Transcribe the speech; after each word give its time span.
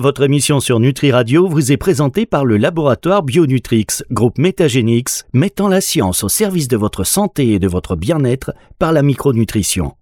Votre 0.00 0.22
émission 0.22 0.60
sur 0.60 0.78
Nutri 0.78 1.10
Radio 1.10 1.48
vous 1.48 1.72
est 1.72 1.76
présentée 1.76 2.24
par 2.24 2.44
le 2.44 2.56
laboratoire 2.56 3.24
Bionutrix, 3.24 3.86
groupe 4.12 4.38
Métagénix, 4.38 5.24
mettant 5.32 5.66
la 5.66 5.80
science 5.80 6.22
au 6.22 6.28
service 6.28 6.68
de 6.68 6.76
votre 6.76 7.02
santé 7.02 7.48
et 7.48 7.58
de 7.58 7.66
votre 7.66 7.96
bien-être 7.96 8.52
par 8.78 8.92
la 8.92 9.02
micronutrition. 9.02 9.96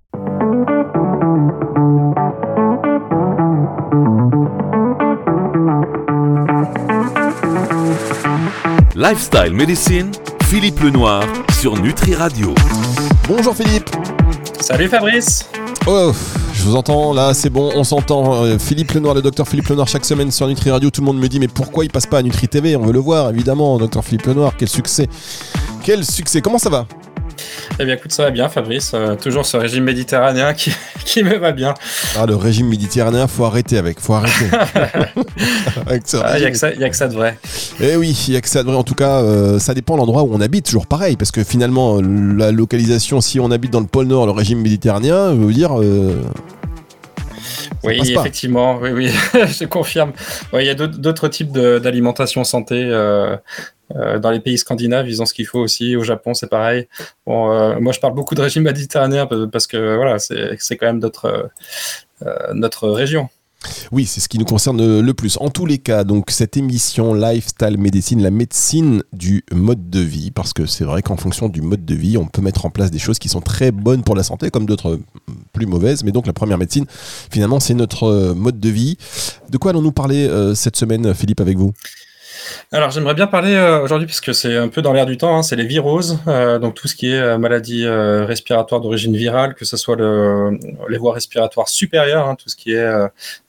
Lifestyle 8.95 9.55
Medicine, 9.55 10.13
Philippe 10.43 10.81
Lenoir 10.81 11.25
sur 11.59 11.81
Nutri 11.81 12.15
Radio. 12.15 12.55
Bonjour 13.27 13.57
Philippe. 13.57 13.89
Salut 14.61 14.89
Fabrice. 14.89 15.49
Oh, 15.87 16.13
vous 16.67 16.77
entends 16.77 17.13
là, 17.13 17.33
c'est 17.33 17.51
bon, 17.51 17.71
on 17.75 17.85
s'entend. 17.85 18.45
Euh, 18.45 18.59
Philippe 18.59 18.93
Lenoir, 18.93 19.15
le 19.15 19.23
docteur 19.23 19.47
Philippe 19.47 19.69
Lenoir, 19.69 19.87
chaque 19.87 20.05
semaine 20.05 20.31
sur 20.31 20.49
Nutri 20.49 20.71
Radio, 20.71 20.91
tout 20.91 21.01
le 21.01 21.07
monde 21.07 21.19
me 21.19 21.29
dit 21.29 21.39
mais 21.39 21.49
pourquoi 21.49 21.85
il 21.85 21.91
passe 21.91 22.07
pas 22.07 22.19
à 22.19 22.23
Nutri 22.23 22.49
TV 22.49 22.77
On 22.77 22.83
veut 22.83 22.93
le 22.93 22.99
voir, 22.99 23.31
évidemment, 23.31 23.79
docteur 23.79 24.05
Philippe 24.05 24.27
Lenoir, 24.27 24.55
quel 24.57 24.69
succès. 24.69 25.09
Quel 25.83 26.05
succès, 26.05 26.41
comment 26.41 26.59
ça 26.59 26.71
va? 26.71 26.87
Eh 27.79 27.85
bien, 27.85 27.95
écoute, 27.95 28.13
ça 28.13 28.25
va 28.25 28.31
bien, 28.31 28.49
Fabrice. 28.49 28.93
Euh, 28.95 29.17
toujours 29.17 29.45
ce 29.45 29.57
régime 29.57 29.85
méditerranéen 29.85 30.55
qui, 30.55 30.73
qui, 31.05 31.23
me 31.23 31.37
va 31.37 31.53
bien. 31.53 31.75
Ah, 32.17 32.27
le 32.27 32.35
régime 32.35 32.69
méditerranéen, 32.69 33.27
faut 33.27 33.45
arrêter 33.45 33.77
avec, 33.79 34.01
faut 34.01 34.15
arrêter. 34.15 34.47
Il 35.89 36.01
ah, 36.23 36.39
n'y 36.39 36.45
a, 36.47 36.51
que 36.91 36.97
ça 36.97 37.09
de 37.09 37.15
vrai. 37.15 37.39
Eh 37.81 37.97
oui, 37.97 38.17
il 38.27 38.31
n'y 38.33 38.37
a 38.37 38.41
que 38.41 38.49
ça 38.49 38.63
de 38.63 38.69
vrai. 38.69 38.77
En 38.77 38.83
tout 38.83 38.95
cas, 38.95 39.23
euh, 39.23 39.59
ça 39.59 39.75
dépend 39.75 39.95
de 39.95 40.01
l'endroit 40.01 40.23
où 40.23 40.31
on 40.33 40.41
habite, 40.41 40.67
toujours 40.67 40.87
pareil, 40.87 41.17
parce 41.17 41.31
que 41.31 41.45
finalement, 41.45 42.01
la 42.01 42.51
localisation, 42.51 43.21
si 43.21 43.39
on 43.39 43.51
habite 43.51 43.73
dans 43.73 43.81
le 43.81 43.87
pôle 43.87 44.07
Nord, 44.07 44.27
le 44.27 44.33
régime 44.33 44.61
méditerranéen, 44.61 45.35
veut 45.35 45.53
dire. 45.53 45.81
Euh, 45.81 46.23
oui, 47.87 48.13
effectivement, 48.13 48.79
oui, 48.79 48.91
oui, 48.91 49.09
je 49.35 49.65
confirme. 49.65 50.13
Il 50.53 50.65
y 50.65 50.71
a 50.71 50.75
d'autres 50.75 51.29
types 51.29 51.53
d'alimentation 51.53 52.45
santé 52.45 52.83
euh, 52.85 53.37
euh, 53.95 54.19
dans 54.19 54.31
les 54.31 54.41
pays 54.41 54.59
scandinaves, 54.59 55.09
ils 55.09 55.23
ont 55.23 55.27
ce 55.27 55.35
qu'il 55.35 55.47
faut 55.47 55.61
aussi. 55.61 55.97
Au 55.97 56.03
Japon, 56.03 56.35
c'est 56.35 56.49
pareil. 56.49 56.89
Bon, 57.27 57.53
euh, 57.53 57.79
moi, 57.81 57.93
je 57.93 58.01
parle 58.01 58.15
beaucoup 58.15 58.35
de 58.35 58.43
régime 58.43 58.65
méditerranéen 58.65 59.29
parce 59.51 59.67
que 59.67 59.97
voilà, 59.97 60.19
c'est 60.19 60.77
quand 60.77 60.87
même 60.87 60.99
notre, 60.99 61.51
notre 62.53 62.89
région. 62.89 63.29
Oui, 63.91 64.07
c'est 64.07 64.21
ce 64.21 64.29
qui 64.29 64.39
nous 64.39 64.45
concerne 64.45 65.01
le 65.01 65.15
plus. 65.15 65.39
En 65.41 65.51
tous 65.51 65.67
les 65.67 65.79
cas, 65.79 66.05
donc 66.05 66.31
cette 66.31 66.57
émission 66.57 67.15
Lifestyle 67.15 67.79
Medicine, 67.79 68.23
la 68.23 68.31
médecine 68.31 69.03
du 69.13 69.45
mode 69.53 69.91
de 69.91 70.01
vie, 70.01 70.31
parce 70.31 70.53
que 70.53 70.67
c'est 70.67 70.85
vrai 70.85 71.03
qu'en 71.03 71.17
fonction 71.17 71.49
du 71.49 71.63
mode 71.63 71.85
de 71.85 71.95
vie, 71.95 72.17
on 72.17 72.27
peut 72.27 72.43
mettre 72.43 72.67
en 72.67 72.71
place 72.71 72.91
des 72.91 72.99
choses 72.99 73.19
qui 73.19 73.29
sont 73.29 73.41
très 73.41 73.71
bonnes 73.71 74.03
pour 74.03 74.15
la 74.15 74.23
santé, 74.23 74.51
comme 74.51 74.67
d'autres 74.67 75.01
plus 75.57 75.67
mauvaises. 75.67 76.05
Mais 76.05 76.13
donc 76.13 76.27
la 76.27 76.33
première 76.33 76.59
médecine, 76.59 76.87
finalement, 77.31 77.61
c'est 77.61 77.75
notre 77.75 78.35
mode 78.35 78.61
de 78.61 78.69
vie. 78.69 78.97
De 79.51 79.59
quoi 79.59 79.71
allons-nous 79.71 79.93
parler 79.93 80.29
euh, 80.29 80.55
cette 80.55 80.77
semaine, 80.77 81.15
Philippe, 81.15 81.41
avec 81.41 81.57
vous? 81.57 81.73
Alors 82.73 82.91
j'aimerais 82.91 83.15
bien 83.15 83.27
parler 83.27 83.55
euh, 83.55 83.83
aujourd'hui, 83.83 84.07
puisque 84.07 84.35
c'est 84.35 84.57
un 84.57 84.69
peu 84.69 84.83
dans 84.83 84.93
l'air 84.93 85.07
du 85.07 85.17
temps, 85.17 85.37
hein, 85.37 85.43
c'est 85.43 85.57
les 85.57 85.67
viroses, 85.67 86.19
euh, 86.29 86.59
donc 86.59 86.75
tout 86.75 86.89
ce 86.89 86.95
qui 86.95 87.11
est 87.11 87.19
euh, 87.19 87.39
maladie 87.39 87.87
respiratoire 87.89 88.81
d'origine 88.81 89.17
virale, 89.17 89.55
que 89.55 89.65
ce 89.65 89.77
soit 89.77 89.97
le, 89.97 90.59
les 90.89 90.99
voies 90.99 91.15
respiratoires 91.15 91.69
supérieures, 91.69 92.29
hein, 92.29 92.37
tout 92.37 92.49
ce 92.49 92.57
qui 92.57 92.73
est 92.73 92.89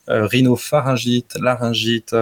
rhinopharyngite, 0.07 1.37
laryngite, 1.41 2.15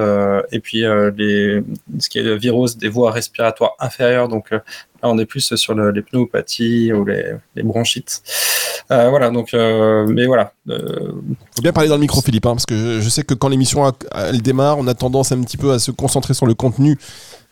et 0.51 0.59
puis 0.59 0.83
les, 1.17 1.63
ce 1.99 2.09
qui 2.09 2.19
est 2.19 2.23
le 2.23 2.35
virose 2.35 2.77
des 2.77 2.89
voies 2.89 3.11
respiratoires 3.11 3.75
inférieures, 3.79 4.27
donc 4.27 4.51
là 4.51 4.63
on 5.03 5.17
est 5.19 5.25
plus 5.25 5.55
sur 5.55 5.75
les 5.75 6.01
pneumopathies 6.01 6.91
ou 6.93 7.05
les, 7.05 7.35
les 7.55 7.63
bronchites. 7.63 8.23
voilà, 8.89 9.29
donc, 9.29 9.53
mais 9.53 10.25
voilà. 10.25 10.53
Faut 10.67 11.61
bien 11.61 11.73
parler 11.73 11.89
dans 11.89 11.95
le 11.95 12.01
micro, 12.01 12.21
Philippe, 12.21 12.45
hein, 12.45 12.53
parce 12.53 12.65
que 12.65 13.01
je, 13.01 13.09
sais 13.09 13.23
que 13.23 13.33
quand 13.33 13.49
l'émission 13.49 13.91
elle 14.13 14.41
démarre, 14.41 14.77
on 14.79 14.87
a 14.87 14.93
tendance 14.93 15.31
un 15.31 15.41
petit 15.41 15.57
peu 15.57 15.71
à 15.71 15.79
se 15.79 15.91
concentrer 15.91 16.33
sur 16.33 16.45
le 16.45 16.53
contenu 16.53 16.97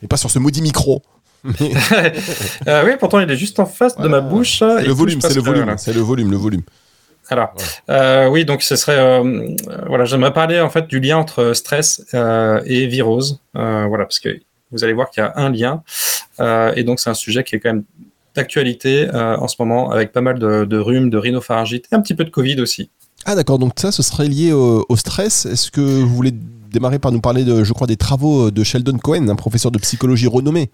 et 0.02 0.08
pas 0.08 0.16
sur 0.16 0.30
ce 0.30 0.38
maudit 0.38 0.62
micro. 0.62 1.02
Euh, 2.66 2.82
oui, 2.86 2.92
pourtant 2.98 3.20
il 3.20 3.30
est 3.30 3.36
juste 3.36 3.60
en 3.60 3.66
face 3.66 3.96
de 3.96 4.08
ma 4.08 4.20
bouche. 4.20 4.60
le 4.60 4.92
volume, 4.92 5.20
c'est 5.20 5.34
le 5.34 5.42
volume, 5.42 5.74
c'est 5.76 5.92
le 5.92 6.00
volume, 6.00 6.30
le 6.30 6.36
volume. 6.36 6.62
Alors, 7.28 7.54
euh, 7.88 8.28
oui, 8.28 8.44
donc 8.44 8.62
ce 8.62 8.76
serait, 8.76 8.98
euh, 8.98 9.56
voilà, 9.86 10.04
j'aimerais 10.04 10.32
parler 10.32 10.60
en 10.60 10.70
fait 10.70 10.86
du 10.86 11.00
lien 11.00 11.16
entre 11.16 11.52
stress 11.54 12.04
et 12.12 12.86
virose, 12.86 13.40
voilà, 13.54 14.04
parce 14.04 14.20
que 14.20 14.40
vous 14.72 14.84
allez 14.84 14.92
voir 14.92 15.10
qu'il 15.10 15.22
y 15.22 15.26
a 15.26 15.32
un 15.36 15.50
lien, 15.50 15.82
et 16.76 16.84
donc 16.84 17.00
c'est 17.00 17.10
un 17.10 17.14
sujet 17.14 17.44
qui 17.44 17.56
est 17.56 17.60
quand 17.60 17.70
même 17.70 17.84
d'actualité 18.34 19.08
en 19.12 19.48
ce 19.48 19.56
moment, 19.58 19.90
avec 19.90 20.12
pas 20.12 20.20
mal 20.20 20.38
de, 20.38 20.64
de 20.64 20.78
rhumes, 20.78 21.10
de 21.10 21.18
rhinopharyngite 21.18 21.86
et 21.90 21.94
un 21.94 22.00
petit 22.00 22.14
peu 22.14 22.24
de 22.24 22.30
Covid 22.30 22.60
aussi. 22.60 22.90
Ah 23.24 23.34
d'accord, 23.34 23.58
donc 23.58 23.72
ça, 23.76 23.90
ce 23.90 24.02
serait 24.02 24.28
lié 24.28 24.52
au, 24.52 24.96
stress. 24.96 25.46
Est-ce 25.46 25.70
que 25.70 25.80
vous 25.80 26.14
voulez 26.14 26.32
démarrer 26.32 26.98
par 26.98 27.12
nous 27.12 27.20
parler, 27.20 27.44
de, 27.44 27.64
je 27.64 27.72
crois, 27.72 27.86
des 27.86 27.96
travaux 27.96 28.50
de 28.50 28.64
Sheldon 28.64 28.98
Cohen, 28.98 29.28
un 29.28 29.36
professeur 29.36 29.70
de 29.70 29.78
psychologie 29.78 30.26
renommé 30.26 30.70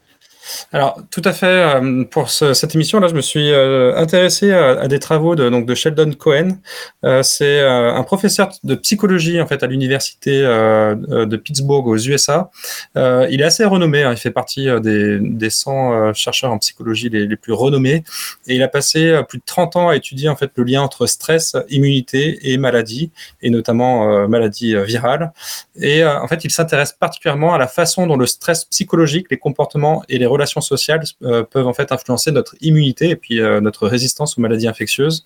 alors, 0.72 1.00
tout 1.11 1.22
à 1.25 1.33
fait. 1.33 1.47
Euh, 1.47 2.05
pour 2.05 2.31
cette 2.31 2.75
émission-là, 2.75 3.09
je 3.09 3.15
me 3.15 3.21
suis 3.21 3.50
euh, 3.50 3.94
intéressé 3.97 4.53
à, 4.53 4.88
des 4.88 4.99
travaux 4.99 5.34
de, 5.34 5.49
donc, 5.49 5.66
de 5.66 5.75
Sheldon 5.75 6.12
Cohen. 6.12 6.59
Euh, 7.05 7.22
c'est 7.22 7.61
un 7.61 8.03
professeur 8.03 8.50
de 8.62 8.75
psychologie 8.77 9.41
en 9.41 9.47
fait 9.47 9.62
à 9.62 9.66
l'université 9.66 10.41
de 10.41 11.37
Pittsburgh 11.37 11.87
aux 11.87 11.97
USA. 11.97 12.50
il 12.97 13.41
est 13.41 13.44
assez 13.44 13.65
renommé. 13.65 14.03
Hein. 14.03 14.12
il 14.12 14.19
fait 14.19 14.31
partie 14.31 14.69
des, 14.81 15.19
des 15.21 15.50
100 15.50 16.15
chercheurs 16.15 16.53
en 16.53 16.59
psychologie 16.59 17.09
les, 17.09 17.37
plus 17.37 17.53
renommés. 17.53 18.05
Et 18.47 18.56
il 18.56 18.62
a 18.62 18.69
passé 18.69 19.21
plus 19.28 19.39
de 19.39 19.44
30 19.44 19.77
ans 19.77 19.89
à 19.89 19.97
étudier 19.97 20.28
en 20.28 20.37
fait 20.37 20.50
le 20.55 20.65
lien 20.65 20.83
entre 20.83 21.06
stress, 21.06 21.56
immunité 21.69 22.39
et 22.50 22.59
maladie, 22.59 23.10
et 23.43 23.50
notamment 23.50 24.28
maladie 24.28 24.75
virale. 24.84 25.33
Et 25.81 26.05
en 26.05 26.27
fait, 26.28 26.44
il 26.44 26.50
s'intéresse 26.50 26.93
particulièrement 26.93 27.55
à 27.55 27.59
la 27.59 27.66
façon 27.66 28.06
dont 28.06 28.16
le 28.16 28.27
stress 28.27 28.65
psychologique, 28.65 29.27
les 29.31 29.39
comportements 29.39 30.03
et 30.09 30.19
les 30.19 30.27
relations 30.27 30.40
sociales 30.47 31.03
euh, 31.23 31.43
peuvent 31.43 31.67
en 31.67 31.73
fait 31.73 31.93
influencer 31.93 32.33
notre 32.33 32.55
immunité 32.61 33.11
et 33.11 33.17
puis 33.17 33.41
euh, 33.41 33.61
notre 33.61 33.87
résistance 33.87 34.39
aux 34.39 34.41
maladies 34.41 34.69
infectieuses. 34.69 35.25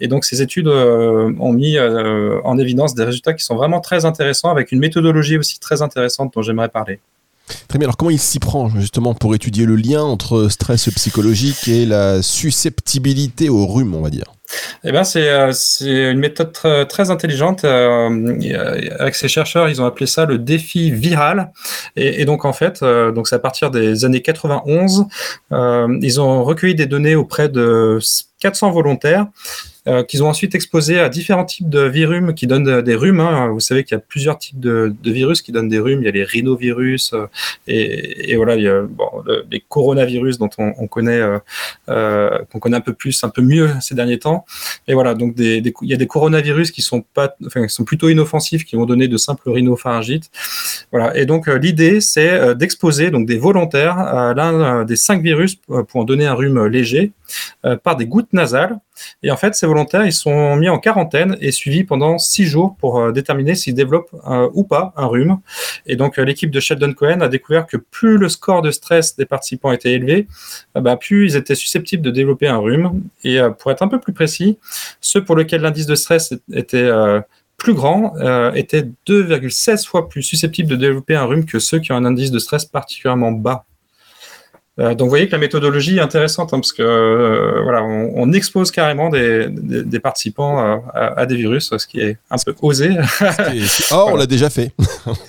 Et 0.00 0.08
donc 0.08 0.24
ces 0.24 0.42
études 0.42 0.68
euh, 0.68 1.32
ont 1.38 1.52
mis 1.52 1.78
en 1.78 2.58
évidence 2.58 2.94
des 2.94 3.04
résultats 3.04 3.32
qui 3.34 3.44
sont 3.44 3.56
vraiment 3.56 3.80
très 3.80 4.04
intéressants 4.04 4.50
avec 4.50 4.72
une 4.72 4.78
méthodologie 4.78 5.38
aussi 5.38 5.58
très 5.58 5.82
intéressante 5.82 6.32
dont 6.34 6.42
j'aimerais 6.42 6.68
parler. 6.68 7.00
Très 7.68 7.78
bien. 7.78 7.86
Alors, 7.86 7.96
comment 7.96 8.10
il 8.10 8.18
s'y 8.18 8.38
prend 8.38 8.68
justement 8.70 9.14
pour 9.14 9.34
étudier 9.34 9.66
le 9.66 9.76
lien 9.76 10.02
entre 10.02 10.48
stress 10.48 10.88
psychologique 10.90 11.68
et 11.68 11.84
la 11.86 12.22
susceptibilité 12.22 13.48
au 13.48 13.66
rhume, 13.66 13.94
on 13.94 14.00
va 14.00 14.10
dire? 14.10 14.32
Eh 14.84 15.04
c'est, 15.04 15.28
euh, 15.28 15.52
c'est 15.52 16.10
une 16.10 16.18
méthode 16.18 16.52
très, 16.52 17.10
intelligente. 17.10 17.64
Euh, 17.64 18.08
avec 18.98 19.14
ces 19.14 19.28
chercheurs, 19.28 19.68
ils 19.68 19.80
ont 19.80 19.86
appelé 19.86 20.06
ça 20.06 20.24
le 20.24 20.38
défi 20.38 20.90
viral. 20.90 21.52
Et, 21.96 22.24
donc, 22.24 22.44
en 22.44 22.52
fait, 22.52 22.82
euh, 22.82 23.12
donc 23.12 23.28
c'est 23.28 23.36
à 23.36 23.38
partir 23.38 23.70
des 23.70 24.04
années 24.04 24.22
91, 24.22 25.06
ils 25.50 26.20
ont 26.20 26.44
recueilli 26.44 26.74
des 26.74 26.86
données 26.86 27.14
auprès 27.14 27.48
de 27.48 27.98
400 28.40 28.70
volontaires 28.70 29.26
euh, 29.88 30.04
qu'ils 30.04 30.22
ont 30.22 30.28
ensuite 30.28 30.54
exposé 30.54 31.00
à 31.00 31.08
différents 31.08 31.44
types 31.44 31.68
de 31.68 31.80
virus 31.80 32.22
qui 32.36 32.46
donnent 32.46 32.82
des 32.82 32.94
rhumes. 32.94 33.18
Hein. 33.18 33.48
Vous 33.48 33.58
savez 33.58 33.82
qu'il 33.82 33.96
y 33.96 34.00
a 34.00 34.04
plusieurs 34.06 34.38
types 34.38 34.60
de, 34.60 34.94
virus 35.04 35.42
qui 35.42 35.50
donnent 35.50 35.68
des 35.68 35.80
rhumes. 35.80 36.02
Il 36.02 36.04
y 36.04 36.08
a 36.08 36.12
les 36.12 36.22
rhinovirus 36.22 37.12
euh, 37.14 37.26
et, 37.66 38.36
voilà, 38.36 38.54
il 38.54 38.62
y 38.62 38.68
a 38.68 38.84
les 39.50 39.60
coronavirus 39.60 40.38
dont 40.38 40.50
on, 40.58 40.72
on 40.78 40.86
connaît, 40.86 41.20
euh, 41.20 41.38
euh, 41.88 42.38
qu'on 42.52 42.60
connaît 42.60 42.76
un 42.76 42.82
peu 42.82 42.92
plus, 42.92 43.24
un 43.24 43.28
peu 43.28 43.42
mieux 43.42 43.70
ces 43.80 43.96
derniers 43.96 44.20
temps. 44.20 44.41
Et 44.88 44.94
voilà, 44.94 45.14
donc 45.14 45.34
des, 45.34 45.62
il 45.82 45.90
y 45.90 45.94
a 45.94 45.96
des 45.96 46.06
coronavirus 46.06 46.70
qui 46.70 46.82
sont 46.82 47.02
pas, 47.14 47.34
enfin, 47.46 47.66
qui 47.66 47.74
sont 47.74 47.84
plutôt 47.84 48.08
inoffensifs, 48.08 48.64
qui 48.64 48.76
vont 48.76 48.86
donner 48.86 49.08
de 49.08 49.16
simples 49.16 49.50
rhinopharyngites. 49.50 50.30
Voilà. 50.90 51.16
Et 51.16 51.26
donc 51.26 51.46
l'idée, 51.46 52.00
c'est 52.00 52.54
d'exposer 52.54 53.10
donc 53.10 53.26
des 53.26 53.38
volontaires 53.38 53.98
à 53.98 54.34
l'un 54.34 54.84
des 54.84 54.96
cinq 54.96 55.22
virus 55.22 55.56
pour 55.56 56.00
en 56.00 56.04
donner 56.04 56.26
un 56.26 56.34
rhume 56.34 56.66
léger 56.66 57.12
par 57.82 57.96
des 57.96 58.06
gouttes 58.06 58.32
nasales. 58.32 58.78
Et 59.22 59.30
en 59.30 59.36
fait, 59.36 59.54
ces 59.54 59.66
volontaires, 59.66 60.04
ils 60.04 60.12
sont 60.12 60.56
mis 60.56 60.68
en 60.68 60.78
quarantaine 60.78 61.36
et 61.40 61.52
suivis 61.52 61.84
pendant 61.84 62.18
six 62.18 62.44
jours 62.44 62.76
pour 62.78 62.98
euh, 62.98 63.12
déterminer 63.12 63.54
s'ils 63.54 63.74
développent 63.74 64.14
euh, 64.28 64.48
ou 64.54 64.64
pas 64.64 64.92
un 64.96 65.06
rhume. 65.06 65.38
Et 65.86 65.96
donc, 65.96 66.18
euh, 66.18 66.24
l'équipe 66.24 66.50
de 66.50 66.60
Sheldon 66.60 66.92
Cohen 66.92 67.20
a 67.20 67.28
découvert 67.28 67.66
que 67.66 67.76
plus 67.76 68.18
le 68.18 68.28
score 68.28 68.62
de 68.62 68.70
stress 68.70 69.16
des 69.16 69.26
participants 69.26 69.72
était 69.72 69.92
élevé, 69.92 70.26
bah, 70.74 70.96
plus 70.96 71.26
ils 71.26 71.36
étaient 71.36 71.54
susceptibles 71.54 72.02
de 72.02 72.10
développer 72.10 72.48
un 72.48 72.58
rhume. 72.58 73.02
Et 73.24 73.38
pour 73.58 73.70
être 73.70 73.82
un 73.82 73.88
peu 73.88 74.00
plus 74.00 74.12
précis, 74.12 74.58
ceux 75.00 75.24
pour 75.24 75.36
lesquels 75.36 75.62
l'indice 75.62 75.86
de 75.86 75.94
stress 75.94 76.34
était 76.52 76.90
plus 77.56 77.74
grand 77.74 78.14
étaient 78.54 78.88
2,16 79.06 79.86
fois 79.86 80.08
plus 80.08 80.22
susceptibles 80.22 80.68
de 80.68 80.76
développer 80.76 81.14
un 81.14 81.24
rhume 81.24 81.44
que 81.44 81.58
ceux 81.58 81.78
qui 81.78 81.92
ont 81.92 81.96
un 81.96 82.04
indice 82.04 82.30
de 82.30 82.38
stress 82.38 82.64
particulièrement 82.64 83.32
bas. 83.32 83.64
Euh, 84.80 84.94
donc 84.94 85.06
vous 85.06 85.10
voyez 85.10 85.26
que 85.26 85.32
la 85.32 85.38
méthodologie 85.38 85.98
est 85.98 86.00
intéressante 86.00 86.54
hein, 86.54 86.58
parce 86.58 86.72
que 86.72 86.82
euh, 86.82 87.60
voilà, 87.62 87.82
on, 87.84 88.32
expose 88.32 88.70
carrément 88.70 89.10
des, 89.10 89.48
des, 89.50 90.00
participants 90.00 90.58
à, 90.58 91.12
à, 91.14 91.26
des 91.26 91.36
virus, 91.36 91.76
ce 91.76 91.86
qui 91.86 92.00
est 92.00 92.16
un 92.30 92.36
peu 92.38 92.54
osé. 92.62 92.96
oh, 93.90 94.06
on 94.08 94.16
l'a 94.16 94.26
déjà 94.26 94.48
fait. 94.48 94.72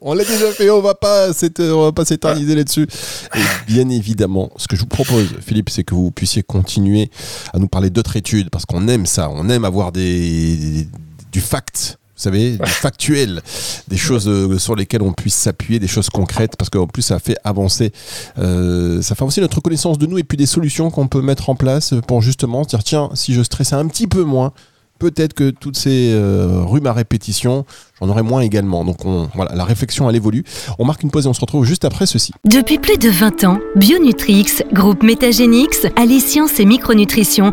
on 0.00 0.14
l'a 0.14 0.24
déjà 0.24 0.50
fait. 0.52 0.70
On 0.70 0.80
va 0.80 0.94
pas 0.94 1.28
on 1.58 1.82
va 1.82 1.92
pas 1.92 2.06
s'éterniser 2.06 2.54
là-dessus. 2.54 2.86
Et 3.34 3.40
bien 3.66 3.90
évidemment, 3.90 4.50
ce 4.56 4.66
que 4.66 4.76
je 4.76 4.80
vous 4.80 4.86
propose, 4.86 5.28
Philippe, 5.42 5.68
c'est 5.68 5.84
que 5.84 5.94
vous 5.94 6.10
puissiez 6.10 6.42
continuer 6.42 7.10
à 7.52 7.58
nous 7.58 7.68
parler 7.68 7.90
d'autres 7.90 8.16
études 8.16 8.48
parce 8.48 8.64
qu'on 8.64 8.88
aime 8.88 9.04
ça. 9.04 9.28
On 9.30 9.50
aime 9.50 9.66
avoir 9.66 9.92
des, 9.92 10.88
du 11.32 11.40
fact 11.42 11.98
savez, 12.16 12.52
du 12.64 12.70
factuel, 12.70 13.42
des 13.88 13.96
choses 13.96 14.28
euh, 14.28 14.58
sur 14.58 14.74
lesquelles 14.74 15.02
on 15.02 15.12
puisse 15.12 15.34
s'appuyer, 15.34 15.78
des 15.78 15.86
choses 15.88 16.10
concrètes, 16.10 16.56
parce 16.56 16.70
qu'en 16.70 16.86
plus 16.86 17.02
ça 17.02 17.18
fait 17.18 17.36
avancer, 17.44 17.92
euh, 18.38 19.02
ça 19.02 19.14
fait 19.14 19.22
avancer 19.22 19.40
notre 19.40 19.60
connaissance 19.60 19.98
de 19.98 20.06
nous 20.06 20.18
et 20.18 20.24
puis 20.24 20.36
des 20.36 20.46
solutions 20.46 20.90
qu'on 20.90 21.08
peut 21.08 21.22
mettre 21.22 21.50
en 21.50 21.54
place 21.54 21.94
pour 22.06 22.22
justement 22.22 22.64
se 22.64 22.68
dire 22.70 22.82
tiens, 22.84 23.10
si 23.14 23.34
je 23.34 23.42
stressais 23.42 23.76
un 23.76 23.86
petit 23.86 24.06
peu 24.06 24.22
moins, 24.22 24.52
peut-être 24.98 25.34
que 25.34 25.50
toutes 25.50 25.76
ces 25.76 26.12
euh, 26.12 26.62
rhumes 26.64 26.86
à 26.86 26.92
répétition, 26.92 27.64
j'en 28.00 28.08
aurais 28.08 28.22
moins 28.22 28.40
également. 28.40 28.84
Donc 28.84 29.04
on, 29.04 29.28
voilà, 29.34 29.54
la 29.54 29.64
réflexion 29.64 30.08
elle 30.08 30.16
évolue. 30.16 30.44
On 30.78 30.84
marque 30.84 31.02
une 31.02 31.10
pause 31.10 31.26
et 31.26 31.28
on 31.28 31.34
se 31.34 31.40
retrouve 31.40 31.64
juste 31.64 31.84
après 31.84 32.06
ceci. 32.06 32.32
Depuis 32.44 32.78
plus 32.78 32.98
de 32.98 33.08
20 33.08 33.44
ans, 33.44 33.58
Bionutrix, 33.76 34.62
groupe 34.72 35.02
Métagénix, 35.02 35.86
allie 35.96 36.20
science 36.20 36.58
et 36.60 36.64
micronutrition 36.64 37.52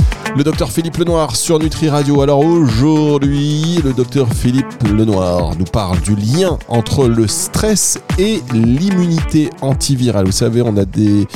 Le 0.35 0.43
docteur 0.43 0.71
Philippe 0.71 0.97
Lenoir 0.97 1.35
sur 1.35 1.59
Nutri 1.59 1.89
Radio. 1.89 2.21
Alors 2.21 2.39
aujourd'hui, 2.39 3.79
le 3.83 3.93
docteur 3.93 4.27
Philippe 4.33 4.65
Lenoir 4.89 5.55
nous 5.57 5.65
parle 5.65 5.99
du 6.01 6.15
lien 6.15 6.57
entre 6.67 7.07
le 7.07 7.27
stress 7.27 7.99
et 8.17 8.41
l'immunité 8.53 9.49
antivirale. 9.61 10.25
Vous 10.25 10.31
savez, 10.31 10.61
on 10.61 10.77
a 10.77 10.85
des, 10.85 11.27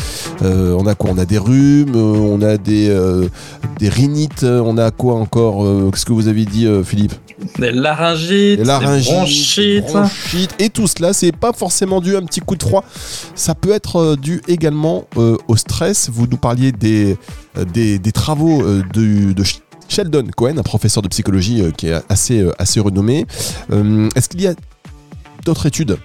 euh, 0.42 0.76
on 0.80 0.88
a 0.88 0.96
quoi? 0.96 1.12
On 1.14 1.18
a 1.18 1.26
des 1.26 1.38
rhumes, 1.38 1.96
on 1.96 2.42
a 2.42 2.58
des, 2.58 2.90
euh, 2.90 3.28
des 3.80 3.90
rhinites, 3.90 4.44
on 4.44 4.78
a 4.78 4.92
quoi 4.92 5.16
encore 5.16 5.66
euh, 5.66 5.90
Qu'est-ce 5.92 6.06
que 6.06 6.14
vous 6.14 6.28
avez 6.28 6.46
dit, 6.46 6.68
Philippe? 6.84 7.14
Des 7.60 7.72
laryngites, 7.74 8.60
Des 8.60 8.64
laryngites, 8.64 9.12
bronchites. 9.14 9.86
bronchites. 9.88 10.56
Et 10.58 10.70
tout 10.70 10.88
cela, 10.88 11.12
c'est 11.14 11.36
pas 11.36 11.52
forcément 11.52 12.00
dû 12.00 12.16
à 12.16 12.20
un 12.20 12.24
petit 12.26 12.40
coup 12.40 12.56
de 12.56 12.64
froid. 12.64 12.84
Ça 13.36 13.56
peut 13.56 13.72
être 13.72 13.98
euh, 13.98 14.16
dû 14.16 14.42
également 14.48 15.04
euh, 15.18 15.36
au 15.50 15.58
stress. 15.58 16.10
Vous 16.12 16.28
nous 16.28 16.38
parliez 16.38 16.72
des, 16.72 17.12
euh, 17.12 17.18
des, 17.64 18.00
des 18.00 18.12
travaux 18.12 18.62
euh, 18.64 18.84
de, 18.94 19.34
Sheldon 19.88 20.28
Cohen, 20.36 20.58
un 20.58 20.64
professeur 20.64 21.04
de 21.04 21.08
psychologie 21.08 21.62
euh, 21.62 21.72
qui 21.72 21.88
est 21.88 22.02
assez, 22.10 22.42
euh, 22.42 22.52
assez 22.58 22.80
renommé. 22.80 23.26
Euh, 23.72 24.10
Est-ce 24.16 24.30
qu'il 24.30 24.42
y 24.42 24.48
a 24.48 24.54
d'autres 25.46 25.66
études 25.68 25.98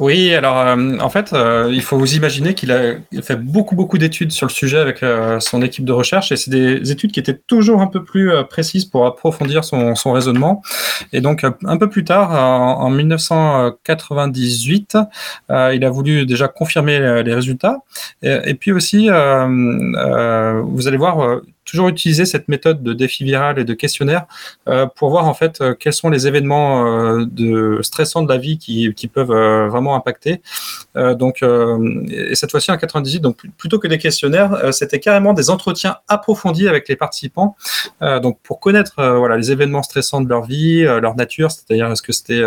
Oui, 0.00 0.34
alors 0.34 0.58
euh, 0.58 0.98
en 0.98 1.08
fait, 1.08 1.32
euh, 1.32 1.70
il 1.72 1.80
faut 1.80 1.96
vous 1.96 2.16
imaginer 2.16 2.54
qu'il 2.54 2.72
a, 2.72 2.96
fait 3.22 3.36
beaucoup 3.36 3.76
beaucoup 3.76 3.96
d'études 3.96 4.32
sur 4.32 4.48
le 4.48 4.52
sujet 4.52 4.78
avec 4.78 5.04
euh, 5.04 5.38
son 5.38 5.62
équipe 5.62 5.84
de 5.84 5.92
recherche 5.92 6.32
et 6.32 6.36
c'est 6.36 6.50
des 6.50 6.90
études 6.90 7.12
qui 7.12 7.20
étaient 7.20 7.38
toujours 7.46 7.80
un 7.80 7.86
peu 7.86 8.02
plus 8.02 8.32
euh, 8.32 8.42
précises 8.42 8.86
pour 8.86 9.06
approfondir 9.06 9.62
son, 9.62 9.94
son 9.94 10.10
raisonnement. 10.12 10.62
Et 11.12 11.20
donc 11.20 11.44
euh, 11.44 11.52
un 11.64 11.76
peu 11.76 11.88
plus 11.88 12.02
tard, 12.02 12.32
en, 12.32 12.80
en 12.82 12.90
1998, 12.90 14.98
euh, 15.50 15.72
il 15.74 15.84
a 15.84 15.90
voulu 15.90 16.26
déjà 16.26 16.48
confirmer 16.48 17.22
les 17.22 17.34
résultats 17.34 17.78
et, 18.22 18.36
et 18.46 18.54
puis 18.54 18.72
aussi, 18.72 19.08
vous 19.08 20.88
allez 20.88 20.96
voir. 20.96 21.40
Toujours 21.64 21.88
utiliser 21.88 22.26
cette 22.26 22.48
méthode 22.48 22.82
de 22.82 22.92
défi 22.92 23.24
viral 23.24 23.58
et 23.58 23.64
de 23.64 23.74
questionnaire 23.74 24.26
euh, 24.68 24.86
pour 24.86 25.10
voir 25.10 25.26
en 25.26 25.34
fait 25.34 25.60
euh, 25.60 25.74
quels 25.74 25.92
sont 25.92 26.10
les 26.10 26.26
événements 26.26 26.86
euh, 27.16 27.82
stressants 27.82 28.22
de 28.22 28.28
la 28.28 28.38
vie 28.38 28.58
qui, 28.58 28.92
peuvent 29.12 29.28
vraiment 29.68 29.94
impacter. 29.94 30.40
Donc, 30.94 31.42
et 31.42 32.34
cette 32.34 32.50
fois-ci 32.50 32.72
en 32.72 32.78
98, 32.78 33.20
donc 33.20 33.36
plutôt 33.58 33.78
que 33.78 33.86
des 33.86 33.98
questionnaires, 33.98 34.72
c'était 34.72 34.98
carrément 34.98 35.34
des 35.34 35.50
entretiens 35.50 35.98
approfondis 36.08 36.66
avec 36.68 36.88
les 36.88 36.96
participants, 36.96 37.54
donc 38.00 38.38
pour 38.42 38.60
connaître 38.60 38.94
voilà 38.96 39.36
les 39.36 39.52
événements 39.52 39.82
stressants 39.82 40.22
de 40.22 40.28
leur 40.28 40.44
vie, 40.44 40.82
leur 40.82 41.16
nature, 41.16 41.50
c'est-à-dire 41.50 41.92
est-ce 41.92 42.02
que 42.02 42.12
c'était 42.12 42.42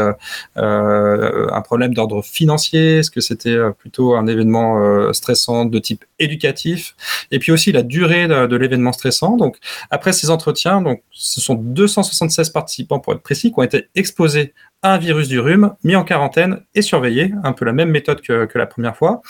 un 0.55 1.61
problème 1.61 1.93
d'ordre 1.93 2.23
financier, 2.23 2.97
est-ce 2.97 3.11
que 3.11 3.21
c'était 3.21 3.57
plutôt 3.77 4.15
un 4.15 4.25
événement 4.25 5.13
stressant 5.13 5.65
de 5.65 5.77
type 5.77 6.03
éducatif, 6.17 6.95
et 7.31 7.37
puis 7.37 7.51
aussi 7.51 7.71
la 7.71 7.83
durée 7.83 8.27
de 8.27 8.55
l'événement 8.55 8.91
stressant. 8.91 9.06
Donc 9.37 9.57
après 9.89 10.13
ces 10.13 10.29
entretiens, 10.29 10.81
donc 10.81 11.01
ce 11.11 11.41
sont 11.41 11.55
276 11.55 12.49
participants 12.49 12.99
pour 12.99 13.13
être 13.13 13.21
précis 13.21 13.51
qui 13.51 13.59
ont 13.59 13.63
été 13.63 13.89
exposés 13.95 14.53
à 14.81 14.93
un 14.93 14.97
virus 14.97 15.27
du 15.27 15.39
rhume, 15.39 15.73
mis 15.83 15.95
en 15.95 16.03
quarantaine 16.03 16.61
et 16.75 16.81
surveillés, 16.81 17.33
un 17.43 17.53
peu 17.53 17.65
la 17.65 17.73
même 17.73 17.89
méthode 17.89 18.21
que, 18.21 18.45
que 18.45 18.57
la 18.57 18.67
première 18.67 18.95
fois. 18.95 19.21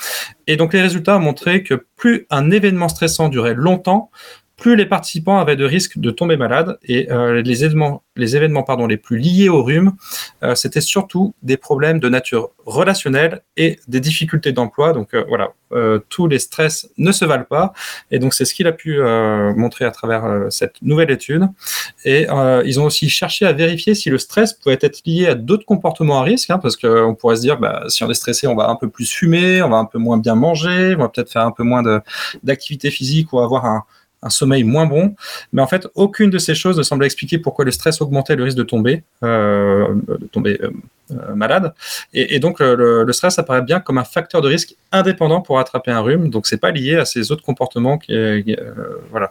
Et 0.45 0.57
donc 0.57 0.73
les 0.73 0.81
résultats 0.81 1.17
ont 1.17 1.21
montré 1.21 1.63
que 1.63 1.85
plus 1.95 2.27
un 2.29 2.51
événement 2.51 2.89
stressant 2.89 3.29
durait 3.29 3.53
longtemps, 3.53 4.11
plus 4.57 4.75
les 4.75 4.87
participants 4.87 5.37
avaient 5.37 5.55
de 5.55 5.65
risques 5.65 5.99
de 5.99 6.09
tomber 6.09 6.35
malades 6.35 6.79
et 6.83 7.11
euh, 7.11 7.43
les 7.43 7.63
événements, 7.63 8.03
les 8.15 8.63
pardon, 8.65 8.87
les 8.87 8.97
plus 8.97 9.19
liés 9.19 9.49
au 9.49 9.63
rhume, 9.63 9.93
euh, 10.43 10.55
c'était 10.55 10.81
surtout 10.81 11.35
des 11.43 11.57
problèmes 11.57 11.99
de 11.99 12.09
nature 12.09 12.49
relationnelle 12.65 13.41
et 13.55 13.79
des 13.87 13.99
difficultés 13.99 14.51
d'emploi. 14.51 14.93
Donc 14.93 15.13
euh, 15.13 15.23
voilà, 15.27 15.49
tous 16.09 16.27
les 16.27 16.39
stress 16.39 16.89
ne 16.97 17.11
se 17.11 17.25
valent 17.25 17.43
pas 17.43 17.73
et 18.09 18.19
donc 18.19 18.33
c'est 18.33 18.45
ce 18.45 18.53
qu'il 18.53 18.67
a 18.67 18.71
pu 18.71 19.01
montrer 19.01 19.83
à 19.83 19.91
travers 19.91 20.47
cette 20.49 20.81
nouvelle 20.81 21.11
étude. 21.11 21.43
Et 22.05 22.25
ils 22.63 22.79
ont 22.79 22.85
aussi 22.85 23.09
cherché 23.09 23.45
à 23.45 23.51
vérifier 23.51 23.93
si 23.93 24.09
le 24.09 24.17
stress 24.17 24.53
pouvait 24.53 24.79
être 24.79 25.01
lié 25.05 25.27
à 25.27 25.35
d'autres 25.35 25.65
comportements 25.65 26.21
à 26.21 26.23
risque, 26.23 26.51
hein, 26.51 26.57
parce 26.57 26.77
qu'on 26.77 27.15
pourrait 27.15 27.35
se 27.35 27.41
dire, 27.41 27.59
bah, 27.59 27.83
si 27.89 28.01
on 28.05 28.09
est 28.09 28.13
stressé, 28.13 28.47
on 28.47 28.55
va 28.55 28.69
un 28.69 28.77
peu 28.77 28.87
plus 28.87 29.11
fumer, 29.11 29.61
on 29.61 29.69
va 29.69 29.77
un 29.77 29.85
peu 29.85 29.97
moins 29.97 30.17
bien 30.17 30.35
manger, 30.35 30.95
on 30.95 31.01
va 31.01 31.09
peut-être 31.09 31.33
faire 31.33 31.45
un 31.45 31.51
peu 31.51 31.63
moins 31.63 31.83
d'activité 32.43 32.89
physique 32.89 33.33
ou 33.33 33.39
avoir 33.39 33.65
un, 33.65 33.83
un 34.27 34.29
sommeil 34.29 34.63
moins 34.63 34.85
bon. 34.85 35.15
Mais 35.53 35.61
en 35.61 35.67
fait, 35.67 35.87
aucune 35.95 36.29
de 36.29 36.37
ces 36.37 36.55
choses 36.55 36.77
ne 36.77 36.83
semble 36.83 37.05
expliquer 37.05 37.39
pourquoi 37.39 37.65
le 37.65 37.71
stress 37.71 38.01
augmentait 38.01 38.35
le 38.35 38.43
risque 38.43 38.57
de 38.57 38.63
tomber, 38.63 39.03
euh, 39.23 39.87
de 40.07 40.27
tomber 40.27 40.59
euh, 40.61 40.69
euh, 41.11 41.33
malade. 41.35 41.73
Et, 42.13 42.35
et 42.35 42.39
donc, 42.39 42.59
le, 42.59 43.03
le 43.03 43.13
stress 43.13 43.39
apparaît 43.39 43.61
bien 43.61 43.79
comme 43.79 43.97
un 43.97 44.03
facteur 44.03 44.41
de 44.41 44.47
risque 44.47 44.75
indépendant 44.91 45.41
pour 45.41 45.59
attraper 45.59 45.91
un 45.91 46.01
rhume. 46.01 46.29
Donc, 46.29 46.47
c'est 46.47 46.57
pas 46.57 46.71
lié 46.71 46.95
à 46.95 47.05
ces 47.05 47.31
autres 47.31 47.43
comportements 47.43 47.97
qui, 47.97 48.13
euh, 48.13 48.43
voilà, 49.11 49.29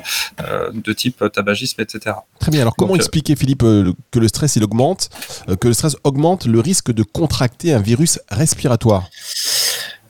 de 0.73 0.93
type 0.93 1.25
tabagisme, 1.33 1.81
etc. 1.81 2.17
Très 2.41 2.51
bien. 2.51 2.63
Alors, 2.63 2.75
comment 2.77 2.93
Donc, 2.93 2.99
expliquer, 2.99 3.37
Philippe, 3.37 3.63
que 4.11 4.19
le 4.19 4.29
stress 4.29 4.57
il 4.57 4.65
augmente, 4.65 5.11
que 5.61 5.69
le 5.69 5.75
stress 5.75 5.97
augmente 6.05 6.47
le 6.47 6.61
risque 6.61 6.93
de 6.93 7.03
contracter 7.03 7.73
un 7.73 7.81
virus 7.81 8.19
respiratoire? 8.31 9.09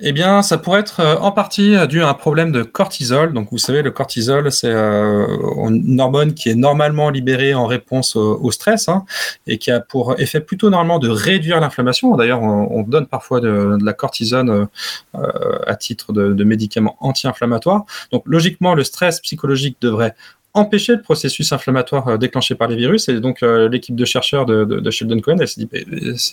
Eh 0.01 0.13
bien, 0.13 0.43
ça 0.43 0.59
pourrait 0.59 0.81
être 0.81 1.01
euh, 1.01 1.17
en 1.17 1.33
partie 1.33 1.75
euh, 1.75 1.87
dû 1.87 2.03
à 2.03 2.09
un 2.09 2.15
problème 2.15 2.53
de 2.53 2.63
cortisol. 2.63 3.33
Donc, 3.33 3.49
vous 3.51 3.59
savez, 3.59 3.81
le 3.83 3.91
cortisol, 3.91 4.53
c'est 4.53 4.71
euh, 4.71 5.27
une 5.71 6.01
hormone 6.01 6.35
qui 6.35 6.51
est 6.51 6.55
normalement 6.55 7.09
libérée 7.09 7.55
en 7.55 7.67
réponse 7.67 8.15
au, 8.17 8.51
stress 8.51 8.89
hein, 8.89 9.05
et 9.47 9.59
qui 9.59 9.71
a 9.71 9.81
pour 9.81 10.19
effet 10.21 10.41
plutôt 10.41 10.69
normalement 10.69 10.99
de 10.99 11.09
réduire 11.09 11.61
l'inflammation. 11.61 12.15
D'ailleurs, 12.17 12.43
on, 12.43 12.69
on 12.71 12.83
donne 12.83 13.07
parfois 13.07 13.41
de, 13.41 13.79
la 13.83 13.93
cortisone 13.93 14.69
à 15.15 15.75
titre 15.77 16.13
de, 16.13 16.33
de 16.33 16.45
médicament 16.45 16.97
anti-inflammatoire. 17.01 17.85
Donc, 18.13 18.23
logiquement, 18.27 18.75
le 18.75 18.85
stress 18.85 19.21
psychologique 19.21 19.79
devrait 19.81 20.15
empêcher 20.57 20.95
le 20.95 21.03
processus 21.03 21.53
inflammatoire 21.53 22.09
euh, 22.09 22.17
déclenché 22.17 22.55
par 22.55 22.67
les 22.69 22.77
virus. 22.77 23.09
Et 23.09 23.21
donc, 23.21 23.43
euh, 23.43 23.69
l'équipe 23.69 23.95
de 23.95 24.05
chercheurs 24.05 24.47
de, 24.47 24.91
Sheldon 24.91 25.21
Cohen, 25.21 25.37
elle 25.39 25.49
s'est 25.49 25.61
dit, 25.61 25.69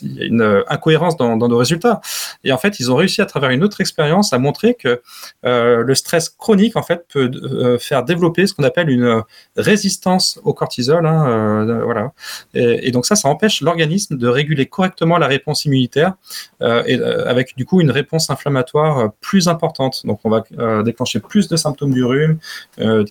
il 0.02 0.16
y 0.16 0.22
a 0.22 0.24
une 0.24 0.40
euh, 0.40 0.62
incohérence 0.68 1.16
dans, 1.16 1.36
dans 1.36 1.48
nos 1.48 1.58
résultats. 1.58 2.00
Et 2.42 2.50
en 2.50 2.58
fait, 2.58 2.80
ils 2.80 2.90
ont 2.90 2.96
réussi 2.96 3.20
à 3.20 3.26
travers 3.26 3.50
une 3.50 3.62
autre 3.62 3.80
expérience 3.82 4.32
à 4.32 4.38
montrer 4.38 4.74
que 4.74 5.02
le 5.42 5.94
stress 5.94 6.30
chronique, 6.30 6.76
en 6.76 6.82
fait, 6.82 7.06
peut 7.12 7.78
faire 7.78 8.04
développer 8.04 8.46
ce 8.46 8.54
qu'on 8.54 8.64
appelle 8.64 8.88
une 8.88 9.22
résistance 9.56 10.40
au 10.42 10.54
cortisol. 10.54 11.06
Hein, 11.06 11.82
voilà. 11.84 12.12
Et, 12.54 12.88
et 12.88 12.90
donc 12.90 13.04
ça, 13.04 13.16
ça 13.16 13.28
empêche 13.28 13.60
l'organisme 13.60 14.16
de 14.16 14.28
réguler 14.28 14.66
correctement 14.66 15.18
la 15.18 15.26
réponse 15.26 15.66
immunitaire 15.66 16.14
et 16.62 16.98
avec 17.26 17.56
du 17.56 17.66
coup 17.66 17.80
une 17.80 17.90
réponse 17.90 18.30
inflammatoire 18.30 19.12
plus 19.20 19.48
importante. 19.48 20.06
Donc 20.06 20.20
on 20.24 20.30
va 20.30 20.82
déclencher 20.82 21.20
plus 21.20 21.48
de 21.48 21.56
symptômes 21.56 21.92
du 21.92 22.04
rhume. 22.04 22.38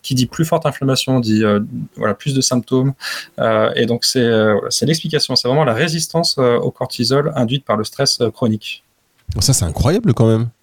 Qui 0.02 0.16
dit 0.16 0.26
plus 0.26 0.46
forte 0.46 0.66
inflammation 0.66 1.03
dit 1.20 1.44
euh, 1.44 1.60
voilà 1.96 2.14
plus 2.14 2.34
de 2.34 2.42
symptômes. 2.42 2.94
Euh, 3.40 3.72
et 3.76 3.86
donc 3.86 4.06
c'est 4.06 4.20
euh, 4.20 4.58
c'est 4.70 4.86
l'explication. 4.86 5.36
C'est 5.36 5.48
vraiment 5.48 5.64
la 5.66 5.74
résistance 5.74 6.38
au 6.38 6.72
cortisol 6.72 7.32
induite 7.36 7.66
par 7.66 7.78
le 7.78 7.84
stress 7.84 8.20
chronique. 8.34 8.84
Ça, 9.40 9.54
c'est 9.54 9.66
incroyable 9.66 10.14
quand 10.14 10.28
même. 10.28 10.50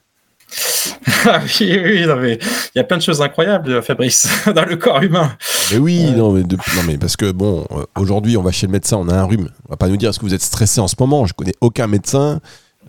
Ah 1.26 1.40
oui, 1.60 1.78
oui, 1.84 2.06
non, 2.06 2.16
mais 2.16 2.38
il 2.74 2.78
y 2.78 2.80
a 2.80 2.84
plein 2.84 2.96
de 2.96 3.02
choses 3.02 3.20
incroyables, 3.20 3.82
Fabrice, 3.82 4.26
dans 4.54 4.64
le 4.64 4.76
corps 4.76 5.02
humain. 5.02 5.36
Mais 5.70 5.76
oui, 5.76 6.10
non, 6.12 6.32
mais 6.32 6.42
de- 6.42 6.56
non, 6.56 6.82
mais 6.86 6.96
parce 6.96 7.14
que 7.16 7.30
bon, 7.30 7.66
aujourd'hui, 7.96 8.38
on 8.38 8.42
va 8.42 8.50
chez 8.52 8.66
le 8.66 8.72
médecin, 8.72 8.96
on 8.96 9.08
a 9.08 9.14
un 9.14 9.24
rhume. 9.24 9.50
On 9.68 9.72
va 9.72 9.76
pas 9.76 9.88
nous 9.88 9.98
dire 9.98 10.08
est-ce 10.10 10.18
que 10.18 10.24
vous 10.24 10.32
êtes 10.32 10.42
stressé 10.42 10.80
en 10.80 10.88
ce 10.88 10.94
moment? 10.98 11.26
Je 11.26 11.34
connais 11.34 11.54
aucun 11.60 11.86
médecin 11.88 12.40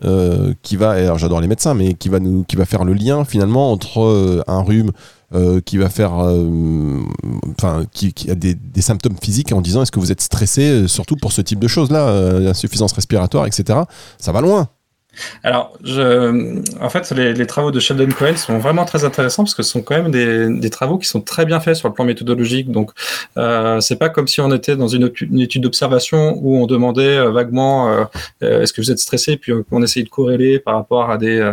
euh, 0.04 0.54
qui 0.62 0.76
va, 0.76 0.92
alors 0.92 1.18
j'adore 1.18 1.40
les 1.40 1.46
médecins, 1.46 1.74
mais 1.74 1.94
qui 1.94 2.08
va 2.08 2.18
nous, 2.18 2.44
qui 2.44 2.56
va 2.56 2.64
faire 2.64 2.84
le 2.84 2.94
lien 2.94 3.24
finalement 3.24 3.70
entre 3.70 4.00
euh, 4.00 4.42
un 4.48 4.62
rhume 4.62 4.90
qui 5.64 5.78
va 5.78 5.88
faire, 5.88 6.12
enfin, 6.12 7.84
qui, 7.92 8.12
a 8.30 8.34
des, 8.34 8.54
des, 8.54 8.82
symptômes 8.82 9.16
physiques 9.20 9.52
en 9.52 9.60
disant 9.60 9.82
est-ce 9.82 9.92
que 9.92 10.00
vous 10.00 10.12
êtes 10.12 10.20
stressé, 10.20 10.86
surtout 10.88 11.16
pour 11.16 11.32
ce 11.32 11.40
type 11.40 11.58
de 11.58 11.68
choses-là, 11.68 12.08
insuffisance 12.48 12.92
respiratoire, 12.92 13.46
etc. 13.46 13.80
Ça 14.18 14.32
va 14.32 14.40
loin. 14.40 14.68
Alors, 15.42 15.76
en 16.80 16.88
fait, 16.88 17.10
les, 17.12 17.46
travaux 17.46 17.70
de 17.70 17.80
Sheldon 17.80 18.08
Cohen 18.08 18.36
sont 18.36 18.58
vraiment 18.58 18.84
très 18.84 19.04
intéressants 19.04 19.44
parce 19.44 19.54
que 19.54 19.62
ce 19.62 19.70
sont 19.70 19.82
quand 19.82 20.02
même 20.02 20.10
des, 20.10 20.70
travaux 20.70 20.98
qui 20.98 21.08
sont 21.08 21.20
très 21.20 21.44
bien 21.44 21.60
faits 21.60 21.76
sur 21.76 21.88
le 21.88 21.94
plan 21.94 22.04
méthodologique. 22.04 22.70
Donc, 22.70 22.92
euh, 23.36 23.80
c'est 23.80 23.96
pas 23.96 24.08
comme 24.08 24.26
si 24.26 24.40
on 24.40 24.50
était 24.52 24.76
dans 24.76 24.88
une, 24.88 25.10
étude 25.38 25.62
d'observation 25.62 26.38
où 26.40 26.56
on 26.56 26.66
demandait 26.66 27.18
euh, 27.18 27.30
vaguement 27.30 27.90
euh, 28.42 28.62
est-ce 28.62 28.72
que 28.72 28.80
vous 28.80 28.90
êtes 28.90 28.98
stressé, 28.98 29.36
puis 29.36 29.52
on 29.70 29.82
essayait 29.82 30.04
de 30.04 30.10
corréler 30.10 30.58
par 30.58 30.76
rapport 30.76 31.10
à 31.10 31.18
des, 31.18 31.52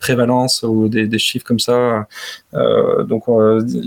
prévalences 0.00 0.62
ou 0.62 0.88
des, 0.88 1.18
chiffres 1.18 1.44
comme 1.44 1.58
ça. 1.58 2.06
donc, 2.52 3.24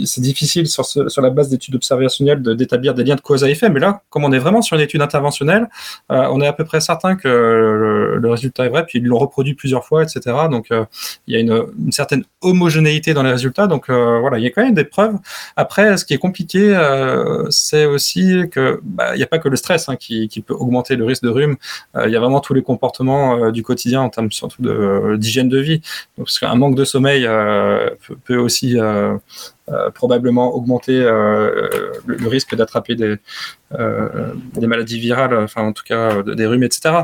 c'est 0.06 0.22
difficile 0.22 0.68
sur, 0.68 0.86
sur 0.86 1.22
la 1.22 1.30
base 1.30 1.50
d'études 1.50 1.76
observationnelles 1.76 2.42
d'établir 2.42 2.94
des 2.94 3.04
liens 3.04 3.16
de 3.16 3.22
cause 3.22 3.44
à 3.44 3.50
effet. 3.50 3.70
Mais 3.70 3.80
là, 3.80 4.02
comme 4.10 4.24
on 4.26 4.32
est 4.32 4.40
vraiment 4.40 4.62
sur 4.62 4.76
une 4.76 4.84
étude 4.84 5.02
interventionnelle, 5.02 5.70
on 6.10 6.42
est 6.42 6.48
à 6.48 6.54
peu 6.54 6.66
près 6.66 6.82
certain 6.82 7.16
que 7.16 8.18
le 8.20 8.30
résultat 8.30 8.59
est 8.66 8.70
vrai, 8.70 8.86
puis 8.86 9.00
ils 9.00 9.06
l'ont 9.06 9.18
reproduit 9.18 9.54
plusieurs 9.54 9.86
fois, 9.86 10.04
etc. 10.04 10.36
Donc 10.50 10.68
euh, 10.72 10.86
il 11.28 11.34
y 11.34 11.38
a 11.38 11.40
une, 11.40 11.92
certaine 11.92 12.24
homogénéité 12.42 13.14
dans 13.14 13.24
les 13.24 13.32
résultats. 13.32 13.68
Donc 13.68 13.90
euh, 13.90 14.20
voilà, 14.20 14.38
il 14.38 14.44
y 14.44 14.48
a 14.48 14.50
quand 14.50 14.64
même 14.64 14.74
des 14.74 14.84
preuves. 14.84 15.16
Après, 15.56 15.98
ce 15.98 16.06
qui 16.06 16.14
est 16.14 16.18
compliqué, 16.18 16.76
euh, 16.76 17.46
c'est 17.50 17.86
aussi 17.86 18.44
que 18.52 18.80
bah, 18.84 19.16
il 19.16 19.18
n'y 19.18 19.24
a 19.24 19.28
pas 19.28 19.40
que 19.40 19.50
le 19.50 19.56
stress 19.56 19.90
hein, 19.90 19.96
qui, 19.96 20.28
peut 20.46 20.54
augmenter 20.54 20.96
le 20.96 21.04
risque 21.04 21.24
de 21.24 21.30
rhume. 21.30 21.58
il 22.06 22.12
y 22.12 22.16
a 22.16 22.20
vraiment 22.20 22.40
tous 22.40 22.54
les 22.54 22.62
comportements 22.62 23.52
du 23.52 23.62
quotidien 23.62 24.02
en 24.02 24.10
termes 24.10 24.32
surtout 24.32 24.64
d'hygiène 25.18 25.50
de, 25.50 25.60
vie. 25.60 25.82
Parce 26.16 26.40
qu'un 26.40 26.56
manque 26.56 26.76
de 26.76 26.86
sommeil 26.86 27.28
peut, 28.26 28.38
aussi 28.38 28.78
probablement 29.94 30.54
augmenter 30.56 31.00
le, 31.00 32.28
risque 32.28 32.56
d'attraper 32.56 32.96
des, 32.96 33.18
euh, 33.78 34.34
des 34.56 34.66
maladies 34.66 35.00
virales, 35.00 35.38
enfin 35.38 35.62
en 35.62 35.74
tout 35.74 35.84
cas 35.86 36.24
des 36.24 36.48
rhumes, 36.48 36.64
etc. 36.64 37.02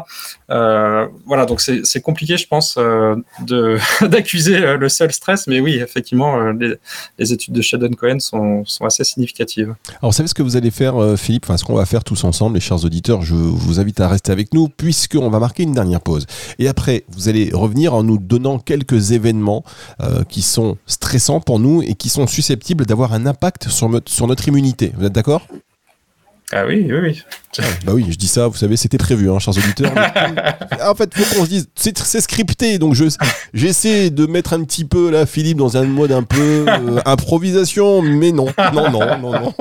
Euh, 0.49 1.05
voilà, 1.25 1.45
donc 1.45 1.61
c'est 1.61 2.01
compliqué, 2.01 2.37
je 2.37 2.47
pense, 2.47 2.75
euh, 2.79 3.15
d'accuser 4.01 4.59
le 4.75 4.89
seul 4.89 5.11
stress, 5.11 5.45
mais 5.45 5.59
oui, 5.59 5.75
effectivement, 5.75 6.51
les, 6.51 7.33
études 7.33 7.53
de 7.53 7.61
Sheldon 7.61 7.91
Cohen 7.91 8.19
sont, 8.19 8.65
sont, 8.65 8.85
assez 8.85 9.03
significatives. 9.03 9.75
Alors, 10.01 10.13
savez 10.13 10.27
ce 10.27 10.33
que 10.33 10.41
vous 10.41 10.57
allez 10.57 10.71
faire, 10.71 10.95
Philippe? 11.17 11.45
Enfin, 11.45 11.57
ce 11.57 11.63
qu'on 11.63 11.75
va 11.75 11.85
faire 11.85 12.03
tous 12.03 12.23
ensemble, 12.23 12.55
les 12.55 12.61
chers 12.61 12.83
auditeurs, 12.83 13.21
je 13.21 13.35
vous 13.35 13.79
invite 13.79 13.99
à 13.99 14.07
rester 14.07 14.31
avec 14.31 14.53
nous, 14.53 14.67
puisqu'on 14.67 15.29
va 15.29 15.39
marquer 15.39 15.63
une 15.63 15.73
dernière 15.73 16.01
pause. 16.01 16.25
Et 16.57 16.67
après, 16.67 17.03
vous 17.09 17.29
allez 17.29 17.51
revenir 17.53 17.93
en 17.93 18.03
nous 18.03 18.17
donnant 18.17 18.57
quelques 18.57 19.11
événements 19.11 19.63
qui 20.29 20.41
sont 20.41 20.77
stressants 20.87 21.41
pour 21.41 21.59
nous 21.59 21.83
et 21.83 21.93
qui 21.93 22.09
sont 22.09 22.25
susceptibles 22.25 22.54
d'avoir 22.85 23.13
un 23.13 23.25
impact 23.25 23.69
sur, 23.69 23.89
notre 23.89 24.47
immunité. 24.47 24.93
Vous 24.97 25.05
êtes 25.05 25.13
d'accord? 25.13 25.47
Ah 26.51 26.63
oui, 26.67 26.85
oui, 26.87 26.97
oui. 27.01 27.21
bah 27.85 27.93
oui, 27.95 28.05
je 28.07 28.15
dis 28.17 28.27
ça, 28.27 28.47
vous 28.47 28.55
savez, 28.55 28.77
c'était 28.77 28.99
prévu, 28.99 29.31
hein, 29.31 29.39
chers 29.39 29.57
auditeurs. 29.57 29.91
en 30.85 30.93
fait, 30.93 31.11
faut 31.15 31.35
qu'on 31.35 31.45
se 31.45 31.49
dise, 31.49 31.67
c'est 31.75 32.21
scripté, 32.21 32.77
donc 32.77 32.93
je 32.93 33.05
j'essaie 33.53 34.11
de 34.11 34.27
mettre 34.27 34.53
un 34.53 34.63
petit 34.63 34.85
peu 34.85 35.09
là, 35.09 35.25
Philippe, 35.25 35.57
dans 35.57 35.75
un 35.75 35.85
mode 35.85 36.11
un 36.11 36.21
peu 36.21 36.65
euh, 36.67 36.99
improvisation, 37.05 38.03
mais 38.03 38.31
non, 38.31 38.45
non, 38.73 38.91
non, 38.91 39.19
non, 39.19 39.31
non. 39.31 39.53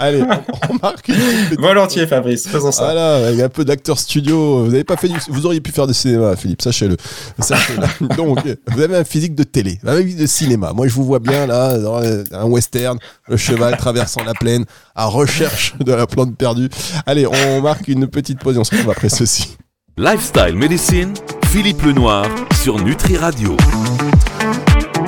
Allez, 0.00 0.24
on, 0.68 0.74
marque. 0.82 1.08
Une 1.08 1.60
Volontiers, 1.60 2.08
Fabrice, 2.08 2.48
faisons 2.48 2.72
ça. 2.72 2.84
Voilà, 2.84 3.26
avec 3.26 3.40
un 3.40 3.48
peu 3.48 3.64
d'acteur 3.64 3.98
studio. 3.98 4.64
Vous 4.64 4.74
avez 4.74 4.84
pas 4.84 4.96
fait 4.96 5.08
vous 5.28 5.46
auriez 5.46 5.60
pu 5.60 5.70
faire 5.70 5.86
du 5.86 5.94
cinéma, 5.94 6.34
Philippe, 6.34 6.62
sachez-le. 6.62 6.96
Sachez-le. 7.38 8.08
donc, 8.16 8.40
vous 8.66 8.80
avez 8.80 8.96
un 8.96 9.04
physique 9.04 9.36
de 9.36 9.44
télé, 9.44 9.78
un 9.86 9.96
physique 10.02 10.18
de 10.18 10.26
cinéma. 10.26 10.72
Moi, 10.72 10.88
je 10.88 10.92
vous 10.92 11.04
vois 11.04 11.20
bien 11.20 11.46
là, 11.46 11.78
dans 11.78 12.00
un 12.00 12.44
western, 12.46 12.98
le 13.28 13.36
cheval 13.36 13.76
traversant 13.76 14.24
la 14.24 14.34
plaine, 14.34 14.64
à 14.96 15.06
recherche 15.06 15.74
de 15.78 15.92
la 15.92 16.06
plante 16.06 16.31
perdue. 16.36 16.68
Allez, 17.06 17.26
on 17.26 17.60
marque 17.62 17.88
une 17.88 18.06
petite 18.06 18.38
pause 18.38 18.56
et 18.56 18.58
on 18.58 18.64
se 18.64 18.70
retrouve 18.72 18.90
après 18.90 19.08
ceci. 19.08 19.56
Lifestyle 19.96 20.56
Medicine, 20.56 21.12
Philippe 21.46 21.82
Lenoir 21.82 22.26
sur 22.62 22.82
Nutri 22.82 23.16
Radio. 23.16 23.56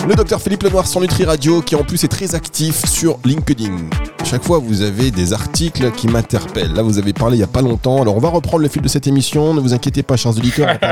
Le 0.06 0.14
docteur 0.14 0.38
Philippe 0.42 0.64
Lenoir 0.64 0.86
sur 0.86 1.00
Nutri 1.00 1.24
Radio 1.24 1.62
qui 1.62 1.74
en 1.76 1.82
plus 1.82 2.04
est 2.04 2.08
très 2.08 2.34
actif 2.34 2.84
sur 2.84 3.18
LinkedIn. 3.24 3.78
Chaque 4.24 4.42
fois, 4.42 4.58
vous 4.58 4.82
avez 4.82 5.10
des 5.10 5.32
articles 5.32 5.92
qui 5.92 6.08
m'interpellent. 6.08 6.72
Là, 6.72 6.82
vous 6.82 6.98
avez 6.98 7.12
parlé 7.12 7.36
il 7.36 7.40
n'y 7.40 7.44
a 7.44 7.46
pas 7.46 7.62
longtemps. 7.62 8.02
Alors, 8.02 8.16
on 8.16 8.20
va 8.20 8.30
reprendre 8.30 8.62
le 8.62 8.68
fil 8.68 8.82
de 8.82 8.88
cette 8.88 9.06
émission. 9.06 9.54
Ne 9.54 9.60
vous 9.60 9.74
inquiétez 9.74 10.02
pas, 10.02 10.16
chers 10.16 10.36
auditeurs. 10.36 10.78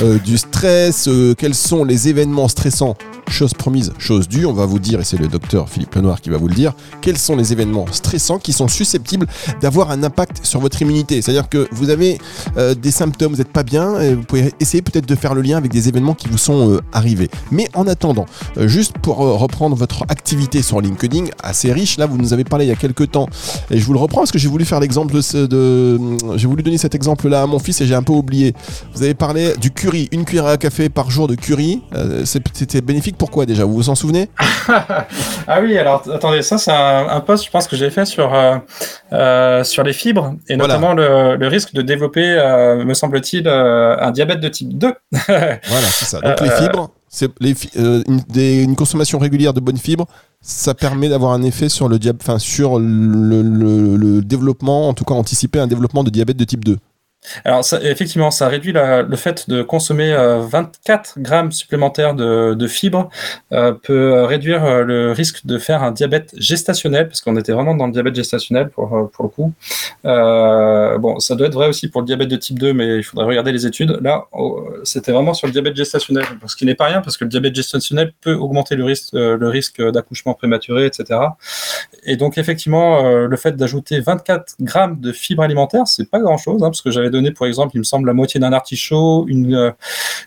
Euh, 0.00 0.16
du 0.18 0.38
stress, 0.38 1.08
euh, 1.08 1.34
quels 1.36 1.56
sont 1.56 1.82
les 1.82 2.08
événements 2.08 2.46
stressants? 2.46 2.96
Chose 3.28 3.52
promise, 3.52 3.92
chose 3.98 4.28
due. 4.28 4.46
On 4.46 4.52
va 4.52 4.64
vous 4.64 4.78
dire, 4.78 5.00
et 5.00 5.04
c'est 5.04 5.16
le 5.16 5.26
docteur 5.26 5.68
Philippe 5.68 5.92
Lenoir 5.96 6.20
qui 6.20 6.30
va 6.30 6.36
vous 6.36 6.46
le 6.46 6.54
dire, 6.54 6.72
quels 7.00 7.18
sont 7.18 7.34
les 7.34 7.52
événements 7.52 7.86
stressants 7.90 8.38
qui 8.38 8.52
sont 8.52 8.68
susceptibles 8.68 9.26
d'avoir 9.60 9.90
un 9.90 10.04
impact 10.04 10.46
sur 10.46 10.60
votre 10.60 10.80
immunité? 10.80 11.20
C'est-à-dire 11.20 11.48
que 11.48 11.66
vous 11.72 11.90
avez 11.90 12.18
euh, 12.56 12.74
des 12.74 12.92
symptômes, 12.92 13.32
vous 13.32 13.38
n'êtes 13.38 13.52
pas 13.52 13.64
bien, 13.64 14.00
et 14.00 14.14
vous 14.14 14.22
pouvez 14.22 14.52
essayer 14.60 14.82
peut-être 14.82 15.06
de 15.06 15.16
faire 15.16 15.34
le 15.34 15.42
lien 15.42 15.56
avec 15.56 15.72
des 15.72 15.88
événements 15.88 16.14
qui 16.14 16.28
vous 16.28 16.38
sont 16.38 16.80
arrivés. 16.92 17.28
Mais 17.50 17.68
en 17.74 17.88
attendant, 17.88 18.26
juste 18.56 18.98
pour 18.98 19.18
reprendre 19.18 19.76
votre 19.76 20.02
activité 20.08 20.62
sur 20.62 20.80
LinkedIn, 20.80 21.26
assez 21.42 21.72
riche, 21.72 21.98
là, 21.98 22.06
vous 22.06 22.18
nous 22.18 22.32
avez 22.32 22.44
parlé 22.44 22.64
il 22.64 22.68
y 22.68 22.72
a 22.72 22.76
quelques 22.76 23.10
temps. 23.10 23.28
Et 23.70 23.78
je 23.78 23.84
vous 23.84 23.92
le 23.92 23.98
reprends 23.98 24.20
parce 24.20 24.32
que 24.32 24.38
j'ai 24.38 24.48
voulu 24.48 24.64
faire 24.64 24.80
l'exemple 24.80 25.14
de, 25.14 25.46
de 25.46 25.98
j'ai 26.36 26.46
voulu 26.46 26.62
donner 26.62 26.78
cet 26.78 26.94
exemple-là 26.94 27.42
à 27.42 27.46
mon 27.46 27.58
fils 27.58 27.80
et 27.80 27.86
j'ai 27.86 27.94
un 27.94 28.02
peu 28.02 28.12
oublié. 28.12 28.54
Vous 28.94 29.02
avez 29.02 29.14
parlé 29.14 29.56
du 29.56 29.70
curry, 29.70 30.08
une 30.12 30.24
cuillère 30.24 30.46
à 30.46 30.56
café 30.56 30.88
par 30.88 31.10
jour 31.10 31.28
de 31.28 31.34
curry. 31.34 31.82
Euh, 31.94 32.24
c'était 32.24 32.80
bénéfique. 32.80 33.16
Pourquoi 33.16 33.46
déjà? 33.46 33.64
Vous 33.64 33.74
vous 33.74 33.90
en 33.90 33.94
souvenez? 33.94 34.28
Ah 35.50 35.60
oui, 35.62 35.78
alors 35.78 36.02
attendez, 36.12 36.42
ça 36.42 36.58
c'est 36.58 36.70
un, 36.70 37.20
post, 37.20 37.46
je 37.46 37.50
pense 37.50 37.66
que 37.66 37.74
j'ai 37.74 37.88
fait 37.88 38.04
sur 38.04 38.34
euh, 38.34 38.58
euh, 39.12 39.64
sur 39.64 39.82
les 39.82 39.94
fibres 39.94 40.34
et 40.46 40.56
notamment 40.56 40.92
le, 40.92 41.48
risque 41.48 41.72
de 41.72 41.80
développer, 41.80 42.20
me 42.84 42.92
semble-t-il, 42.92 43.48
un 43.48 44.10
diabète 44.10 44.40
de 44.40 44.48
type 44.48 44.76
2. 44.76 44.92
voilà, 45.26 45.58
c'est 45.90 46.04
ça. 46.04 46.20
Donc 46.20 46.40
les 46.40 46.50
fibres, 46.50 46.90
c'est 47.08 47.30
une, 47.76 48.76
consommation 48.76 49.18
régulière 49.18 49.54
de 49.54 49.60
bonnes 49.60 49.78
fibres, 49.78 50.06
ça 50.40 50.74
permet 50.74 51.08
d'avoir 51.08 51.32
un 51.32 51.42
effet 51.42 51.68
sur 51.68 51.88
le 51.88 51.98
enfin 52.20 52.38
sur 52.38 52.78
le, 52.78 53.42
le, 53.42 54.22
développement, 54.22 54.88
en 54.88 54.94
tout 54.94 55.04
cas 55.04 55.14
anticiper 55.14 55.58
un 55.58 55.66
développement 55.66 56.04
de 56.04 56.10
diabète 56.10 56.36
de 56.36 56.44
type 56.44 56.64
2. 56.64 56.76
Alors 57.44 57.62
effectivement, 57.82 58.30
ça 58.30 58.48
réduit 58.48 58.72
le 58.72 59.16
fait 59.16 59.50
de 59.50 59.62
consommer 59.62 60.14
24 60.14 61.14
euh, 61.18 61.22
grammes 61.22 61.52
supplémentaires 61.52 62.14
de, 62.14 62.66
fibres 62.66 63.08
euh, 63.52 63.72
peut 63.72 64.24
réduire 64.24 64.64
euh, 64.64 64.84
le 64.84 65.12
risque 65.12 65.44
de 65.44 65.58
faire 65.58 65.82
un 65.82 65.90
diabète 65.90 66.34
gestationnel, 66.36 67.08
parce 67.08 67.20
qu'on 67.20 67.36
était 67.36 67.52
vraiment 67.52 67.74
dans 67.74 67.86
le 67.86 67.92
diabète 67.92 68.14
gestationnel 68.14 68.70
pour, 68.70 69.10
pour 69.12 69.24
le 69.24 69.28
coup. 69.30 69.52
bon, 70.04 71.18
ça 71.18 71.34
doit 71.34 71.48
être 71.48 71.54
vrai 71.54 71.68
aussi 71.68 71.88
pour 71.88 72.02
le 72.02 72.06
diabète 72.06 72.28
de 72.28 72.36
type 72.36 72.58
2, 72.58 72.72
mais 72.72 72.98
il 72.98 73.02
faudrait 73.02 73.26
regarder 73.26 73.52
les 73.52 73.66
études. 73.66 73.98
Là, 74.00 74.24
oh, 74.32 74.68
c'était 74.84 75.12
vraiment 75.12 75.34
sur 75.34 75.46
le 75.46 75.52
diabète 75.52 75.76
gestationnel, 75.76 76.24
ce 76.46 76.56
qui 76.56 76.64
n'est 76.64 76.74
pas 76.74 76.86
rien, 76.86 77.00
parce 77.00 77.16
que 77.16 77.24
le 77.24 77.30
diabète 77.30 77.54
gestationnel 77.54 78.12
peut 78.20 78.34
augmenter 78.34 78.76
le 78.76 78.84
risque, 78.84 79.12
le 79.12 79.48
risque 79.48 79.82
d'accouchement 79.82 80.34
prématuré, 80.34 80.86
etc. 80.86 81.20
Et 82.04 82.16
donc 82.16 82.38
effectivement, 82.38 83.02
le 83.26 83.36
fait 83.36 83.56
d'ajouter 83.56 84.00
24 84.00 84.56
grammes 84.60 85.00
de 85.00 85.12
fibres 85.12 85.42
alimentaires, 85.42 85.86
c'est 85.86 86.08
pas 86.08 86.20
grand-chose, 86.20 86.62
hein, 86.62 86.68
parce 86.68 86.82
que 86.82 86.90
j'avais 86.90 87.07
donné, 87.10 87.30
pour 87.30 87.46
exemple, 87.46 87.72
il 87.74 87.78
me 87.78 87.84
semble, 87.84 88.06
la 88.06 88.12
moitié 88.12 88.40
d'un 88.40 88.52
artichaut, 88.52 89.26
une, 89.28 89.54
euh, 89.54 89.70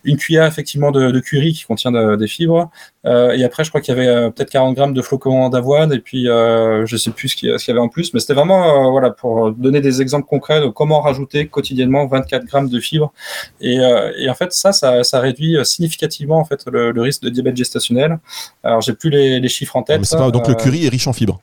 une 0.03 0.17
cuillère 0.17 0.45
effectivement 0.45 0.91
de, 0.91 1.19
curry 1.19 1.53
qui 1.53 1.63
contient 1.65 1.91
des 1.91 2.27
fibres. 2.27 2.69
Euh, 3.05 3.31
et 3.31 3.43
après, 3.43 3.63
je 3.63 3.69
crois 3.69 3.81
qu'il 3.81 3.95
y 3.95 3.97
avait 3.97 4.07
euh, 4.07 4.29
peut-être 4.29 4.49
40 4.49 4.75
grammes 4.75 4.93
de 4.93 5.01
flocons 5.01 5.49
d'avoine, 5.49 5.93
et 5.93 5.99
puis 5.99 6.25
je 6.25 6.97
sais 6.97 7.11
plus 7.11 7.29
ce 7.29 7.35
qu'il 7.35 7.49
y 7.49 7.71
avait 7.71 7.79
en 7.79 7.89
plus, 7.89 8.13
mais 8.13 8.19
c'était 8.19 8.33
vraiment 8.33 8.91
voilà 8.91 9.09
pour 9.09 9.51
donner 9.51 9.81
des 9.81 10.01
exemples 10.01 10.27
concrets 10.27 10.61
de 10.61 10.67
comment 10.67 11.01
rajouter 11.01 11.47
quotidiennement 11.47 12.07
24 12.07 12.45
grammes 12.45 12.69
de 12.69 12.79
fibres. 12.79 13.11
Et, 13.59 13.77
et 14.17 14.29
en 14.29 14.35
fait, 14.35 14.51
ça, 14.51 14.71
ça, 14.71 15.19
réduit 15.19 15.57
significativement 15.63 16.39
en 16.39 16.45
fait 16.45 16.63
le, 16.67 17.01
risque 17.01 17.23
de 17.23 17.29
diabète 17.29 17.57
gestationnel. 17.57 18.19
Alors, 18.63 18.81
j'ai 18.81 18.93
plus 18.93 19.09
les, 19.09 19.39
les, 19.39 19.49
chiffres 19.49 19.75
en 19.75 19.83
tête. 19.83 20.01
donc 20.31 20.47
le 20.47 20.55
curry 20.55 20.85
est 20.85 20.89
riche 20.89 21.07
en 21.07 21.13
fibres. 21.13 21.41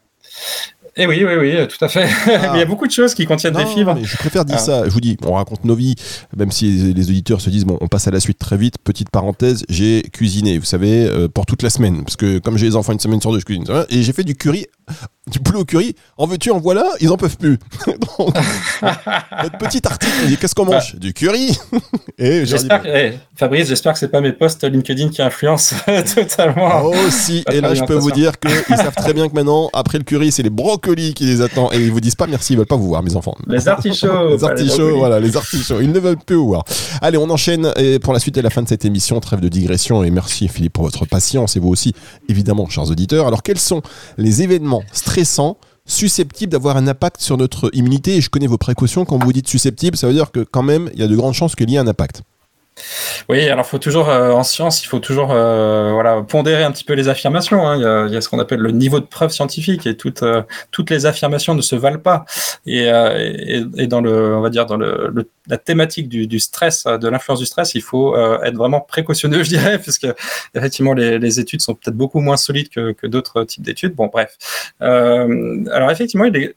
Eh 1.01 1.07
oui, 1.07 1.25
oui, 1.25 1.35
oui, 1.39 1.69
tout 1.69 1.85
à 1.85 1.89
fait. 1.89 2.09
il 2.27 2.59
y 2.59 2.63
a 2.63 2.65
beaucoup 2.65 2.87
de 2.89 2.93
choses 2.93 3.15
qui 3.15 3.25
contiennent 3.25 3.55
des 3.55 3.67
fibres. 3.67 3.97
je 4.03 4.17
préfère 4.17 4.45
dire 4.45 4.57
ah. 4.59 4.63
ça. 4.63 4.85
Je 4.85 4.91
vous 4.91 5.01
dis, 5.01 5.17
on 5.25 5.35
raconte 5.35 5.65
nos 5.65 5.77
vies, 5.77 5.95
même 6.37 6.51
si 6.51 6.93
les 6.93 7.09
auditeurs 7.09 7.41
se 7.41 7.51
disent, 7.51 7.65
bon, 7.65 7.79
on 7.81 7.87
passe 7.87 8.09
à 8.09 8.11
la 8.11 8.19
suite 8.19 8.39
très 8.39 8.57
vite. 8.57 8.79
Petite 8.83 9.09
parenthèse, 9.11 9.65
j'ai 9.69 10.03
cuisiné, 10.13 10.59
vous 10.59 10.65
savez, 10.65 11.07
euh, 11.07 11.29
pour 11.29 11.47
toute 11.47 11.63
la 11.63 11.71
semaine. 11.71 12.03
Parce 12.03 12.17
que 12.17 12.41
comme 12.41 12.59
j'ai 12.59 12.67
les 12.67 12.75
enfants 12.75 12.93
une 12.93 12.99
semaine 12.99 13.21
sur 13.21 13.31
deux, 13.31 13.39
je 13.39 13.45
cuisine. 13.45 13.65
Et 13.91 14.03
j'ai 14.03 14.13
fait 14.13 14.25
du 14.25 14.35
curry 14.35 14.67
du 15.31 15.41
poulet 15.41 15.59
au 15.59 15.65
curry, 15.65 15.95
en 16.17 16.27
veux-tu, 16.27 16.51
en 16.51 16.59
voilà, 16.59 16.85
ils 17.01 17.11
en 17.11 17.17
peuvent 17.17 17.37
plus. 17.37 17.59
Donc, 17.87 18.35
notre 18.83 19.59
petit 19.59 19.87
article, 19.87 20.37
qu'est-ce 20.41 20.55
qu'on 20.55 20.65
mange? 20.65 20.97
Du 20.97 21.13
curry 21.13 21.57
Et 22.17 22.47
j'espère 22.47 22.83
que, 22.83 22.89
eh, 22.89 23.19
Fabrice, 23.37 23.69
j'espère 23.69 23.93
que 23.93 23.99
c'est 23.99 24.09
pas 24.09 24.21
mes 24.21 24.33
posts 24.33 24.65
LinkedIn 24.65 25.11
qui 25.11 25.23
influencent 25.23 25.77
totalement. 26.15 26.83
Oh, 26.85 26.95
si, 27.11 27.45
et 27.53 27.61
là, 27.61 27.75
je 27.75 27.85
peux 27.85 27.95
vous 27.95 28.11
dire 28.11 28.39
qu'ils 28.39 28.77
savent 28.77 28.95
très 28.95 29.13
bien 29.13 29.29
que 29.29 29.35
maintenant, 29.35 29.69
après 29.73 29.99
le 29.99 30.05
curry, 30.05 30.33
c'est 30.33 30.43
les 30.43 30.51
brocolis 30.51 30.88
qui 30.95 31.25
les 31.25 31.41
attendent. 31.41 31.73
Et 31.75 31.79
ils 31.79 31.93
vous 31.93 32.01
disent 32.01 32.15
pas 32.15 32.27
merci, 32.27 32.53
ils 32.53 32.57
veulent 32.57 32.67
pas 32.67 32.77
vous 32.77 32.89
voir, 32.89 33.03
mes 33.03 33.17
enfants. 33.17 33.35
Les 33.47 33.69
artichauts 33.69 34.29
Les 34.31 34.45
artichauts, 34.45 34.99
voilà, 34.99 35.21
les 35.21 35.37
artichauts. 35.37 35.81
Ils 35.81 35.93
ne 35.93 35.99
veulent 35.99 36.19
plus 36.19 36.37
vous 36.37 36.49
voir. 36.49 36.65
Allez, 37.01 37.19
on 37.19 37.29
enchaîne 37.31 37.73
et 37.77 37.99
pour 37.99 38.13
la 38.13 38.19
suite 38.19 38.37
et 38.37 38.43
la 38.43 38.51
fin 38.51 38.63
de 38.63 38.69
cette 38.69 38.85
émission. 38.85 39.21
Trêve 39.21 39.41
de 39.41 39.49
digression 39.49 40.03
et 40.05 40.11
merci 40.11 40.49
Philippe 40.49 40.75
pour 40.75 40.85
votre 40.85 41.07
patience 41.07 41.57
et 41.57 41.61
vous 41.61 41.69
aussi, 41.69 41.95
évidemment, 42.29 42.69
chers 42.69 42.91
auditeurs. 42.91 43.27
Alors, 43.27 43.43
quels 43.43 43.59
sont 43.59 43.83
les 44.17 44.43
événements 44.43 44.83
stressants 44.93 45.59
susceptibles 45.87 46.53
d'avoir 46.53 46.77
un 46.77 46.87
impact 46.87 47.21
sur 47.21 47.37
notre 47.37 47.71
immunité? 47.75 48.17
Et 48.17 48.21
je 48.21 48.31
connais 48.31 48.47
vos 48.47 48.59
précautions 48.59 49.05
quand 49.05 49.23
vous 49.23 49.33
dites 49.33 49.49
susceptible, 49.49 49.97
ça 49.97 50.07
veut 50.07 50.15
dire 50.15 50.31
que 50.31 50.41
quand 50.41 50.63
même 50.63 50.91
il 50.95 51.01
y 51.01 51.03
a 51.03 51.09
de 51.09 51.17
grandes 51.17 51.35
chances 51.35 51.55
qu'il 51.55 51.71
y 51.71 51.77
ait 51.77 51.79
un 51.79 51.87
impact. 51.87 52.23
Oui, 53.29 53.49
alors 53.49 53.67
faut 53.67 53.79
toujours 53.79 54.09
euh, 54.09 54.31
en 54.31 54.43
science, 54.43 54.83
il 54.83 54.87
faut 54.87 55.01
toujours 55.01 55.33
euh, 55.33 55.93
voilà 55.93 56.23
pondérer 56.23 56.65
un 56.65 56.73
petit 56.73 56.85
peu 56.85 56.95
les 56.95 57.09
affirmations. 57.09 57.67
Hein. 57.67 58.07
Il, 58.09 58.13
y 58.13 58.17
a, 58.17 58.21
ce 58.21 58.29
qu'on 58.29 58.39
appelle 58.39 58.61
le 58.61 58.71
niveau 58.71 59.01
de 59.01 59.07
preuve 59.07 59.31
scientifique 59.31 59.87
et 59.87 59.97
toutes 59.97 60.23
euh, 60.23 60.43
toutes 60.71 60.91
les 60.91 61.07
affirmations 61.07 61.55
ne 61.55 61.63
se 61.63 61.77
valent 61.77 61.99
pas. 61.99 62.25
Et, 62.67 62.87
dans 63.87 64.01
le 64.01 64.37
on 64.37 64.41
va 64.41 64.51
dire 64.51 64.67
dans 64.67 64.77
le, 64.77 65.13
la 65.47 65.59
thématique 65.59 66.09
du, 66.09 66.39
stress, 66.41 66.85
de 66.85 67.09
l'influence 67.09 67.39
du 67.39 67.47
stress, 67.47 67.75
il 67.75 67.83
faut 67.83 68.17
être 68.17 68.57
vraiment 68.57 68.81
précautionneux, 68.81 69.43
je 69.45 69.51
dirais, 69.51 69.79
parce 69.79 69.99
que 69.99 70.15
effectivement 70.55 70.95
les, 70.95 71.19
les 71.19 71.41
études 71.41 71.61
sont 71.61 71.75
peut-être 71.75 71.97
beaucoup 71.97 72.21
moins 72.21 72.37
solides 72.37 72.69
que, 72.69 72.93
que 72.93 73.07
d'autres 73.07 73.45
types 73.45 73.63
d'études. 73.63 73.95
Bon, 73.95 74.07
bref. 74.07 74.37
alors 74.81 75.91
effectivement, 75.91 76.25
il 76.25 76.37
est 76.37 76.55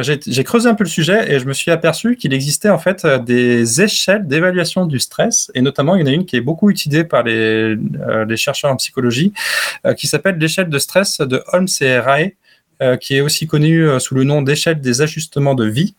j'ai 0.00 0.44
creusé 0.44 0.68
un 0.68 0.74
peu 0.74 0.84
le 0.84 0.88
sujet 0.88 1.30
et 1.30 1.38
je 1.38 1.44
me 1.44 1.52
suis 1.52 1.70
aperçu 1.70 2.16
qu'il 2.16 2.32
existait 2.32 2.70
en 2.70 2.78
fait 2.78 3.04
euh, 3.04 3.18
des 3.18 3.82
échelles 3.82 4.26
d'évaluation 4.26 4.86
du 4.86 4.98
stress. 4.98 5.50
Et 5.54 5.60
notamment 5.60 5.96
il 5.96 6.00
y 6.00 6.02
en 6.04 6.06
a 6.06 6.12
une 6.12 6.24
qui 6.24 6.36
est 6.36 6.40
beaucoup 6.40 6.70
utilisée 6.70 7.04
par 7.04 7.22
les, 7.24 7.76
euh, 8.00 8.36
chercheurs 8.36 8.70
en 8.70 8.76
psychologie 8.76 9.32
euh, 9.84 9.92
qui 9.92 10.06
s'appelle 10.06 10.38
l'échelle 10.38 10.70
de 10.70 10.78
stress 10.78 11.20
de 11.20 11.42
Holmes 11.52 11.68
et 11.82 11.98
Rae 11.98 12.20
euh, 12.22 12.30
qui 13.00 13.16
est 13.16 13.20
aussi 13.20 13.46
connue 13.46 13.88
euh, 13.88 13.98
sous 13.98 14.14
le 14.14 14.24
nom 14.24 14.42
d'échelle 14.42 14.80
des 14.80 15.02
ajustements 15.02 15.54
de 15.54 15.66
vie. 15.66 15.94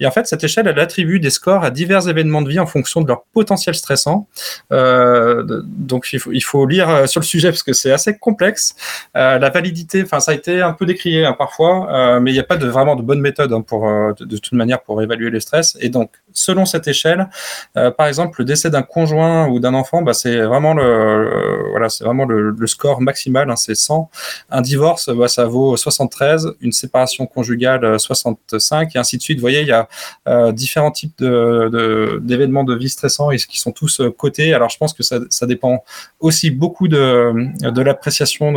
Et 0.00 0.06
en 0.06 0.10
fait, 0.10 0.26
cette 0.26 0.44
échelle, 0.44 0.66
elle 0.66 0.78
attribue 0.78 1.20
des 1.20 1.30
scores 1.30 1.64
à 1.64 1.70
divers 1.70 2.08
événements 2.08 2.42
de 2.42 2.50
vie 2.50 2.58
en 2.58 2.66
fonction 2.66 3.00
de 3.00 3.08
leur 3.08 3.24
potentiel 3.32 3.74
stressant. 3.74 4.28
Euh, 4.72 5.62
donc, 5.64 6.08
il 6.12 6.18
faut, 6.18 6.32
il 6.32 6.42
faut, 6.42 6.66
lire 6.66 7.08
sur 7.08 7.20
le 7.20 7.26
sujet 7.26 7.50
parce 7.50 7.62
que 7.62 7.72
c'est 7.72 7.92
assez 7.92 8.16
complexe. 8.18 8.74
la 9.14 9.50
validité, 9.50 10.02
enfin, 10.02 10.20
ça 10.20 10.32
a 10.32 10.34
été 10.34 10.62
un 10.62 10.72
peu 10.72 10.84
décrié 10.84 11.24
hein, 11.24 11.34
parfois, 11.36 12.18
mais 12.20 12.30
il 12.30 12.34
n'y 12.34 12.40
a 12.40 12.44
pas 12.44 12.56
de, 12.56 12.66
vraiment 12.66 12.96
de 12.96 13.02
bonne 13.02 13.20
méthode 13.20 13.52
hein, 13.52 13.60
pour, 13.60 13.86
de, 13.86 14.24
de, 14.24 14.36
toute 14.36 14.52
manière 14.52 14.82
pour 14.82 15.00
évaluer 15.02 15.30
le 15.30 15.40
stress. 15.40 15.76
Et 15.80 15.88
donc, 15.88 16.10
selon 16.36 16.64
cette 16.64 16.86
échelle, 16.88 17.28
par 17.74 18.06
exemple, 18.06 18.40
le 18.40 18.44
décès 18.44 18.70
d'un 18.70 18.82
conjoint 18.82 19.48
ou 19.48 19.60
d'un 19.60 19.74
enfant, 19.74 20.02
bah, 20.02 20.14
c'est 20.14 20.40
vraiment 20.40 20.74
le, 20.74 21.70
voilà, 21.70 21.88
c'est 21.88 22.04
vraiment 22.04 22.24
le, 22.24 22.54
score 22.66 23.00
maximal, 23.00 23.50
hein, 23.50 23.56
c'est 23.56 23.74
100. 23.74 24.10
Un 24.50 24.60
divorce, 24.60 25.08
bah, 25.08 25.28
ça 25.28 25.44
vaut 25.46 25.76
73 25.76 26.54
une 26.60 26.72
séparation 26.72 27.26
conjugale 27.26 27.98
65 27.98 28.88
euh, 28.88 28.90
et 28.94 28.98
ainsi 28.98 29.16
de 29.16 29.22
suite. 29.22 29.38
Vous 29.38 29.42
voyez, 29.42 29.62
il 29.62 29.68
y 29.68 29.72
a 29.72 29.88
euh, 30.28 30.52
différents 30.52 30.90
types 30.90 31.18
d'événements 31.18 32.64
de, 32.64 32.74
vie 32.76 32.88
stressants 32.88 33.30
et 33.30 33.36
qui 33.36 33.58
sont 33.58 33.72
tous 33.72 34.00
euh, 34.00 34.10
cotés. 34.10 34.52
Alors 34.54 34.68
je 34.68 34.76
pense 34.76 34.92
que 34.92 35.02
ça, 35.02 35.46
dépend 35.46 35.84
aussi 36.18 36.50
beaucoup 36.50 36.88
de, 36.88 37.70
de 37.70 37.82
l'appréciation 37.82 38.52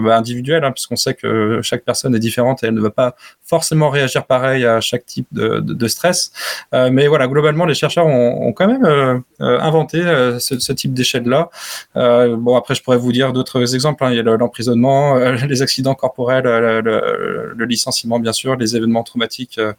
bah, 0.00 0.16
individuelle, 0.16 0.64
hein, 0.64 0.72
puisqu'on 0.72 0.96
sait 0.96 1.14
que 1.14 1.60
chaque 1.62 1.84
personne 1.84 2.14
est 2.14 2.18
différente 2.18 2.62
et 2.64 2.66
elle 2.66 2.74
ne 2.74 2.80
va 2.80 2.90
pas 2.90 3.14
forcément 3.44 3.90
réagir 3.90 4.26
pareil 4.26 4.64
à 4.66 4.80
chaque 4.80 5.06
type 5.06 5.28
de, 5.30 5.88
stress. 5.88 6.32
mais 6.72 7.06
voilà, 7.06 7.21
globalement, 7.26 7.64
les 7.64 7.74
chercheurs 7.74 8.06
ont, 8.06 8.52
quand 8.52 8.66
même 8.66 9.22
inventé 9.40 10.00
ce, 10.38 10.72
type 10.72 10.94
d'échelle-là. 10.94 11.50
bon, 11.94 12.56
après, 12.56 12.74
je 12.74 12.82
pourrais 12.82 12.98
vous 12.98 13.12
dire 13.12 13.32
d'autres 13.32 13.74
exemples. 13.74 14.04
Hein. 14.04 14.10
Il 14.10 14.16
y 14.16 14.20
a 14.20 14.22
l'emprisonnement, 14.22 15.16
les 15.48 15.62
accidents 15.62 15.94
corporels, 15.94 16.44
le 16.44 17.64
licenciement, 17.64 18.18
bien 18.18 18.32
sûr, 18.32 18.56
les 18.56 18.76
événements 18.76 19.02
traumatiques 19.02 19.58
euh, 19.58 19.72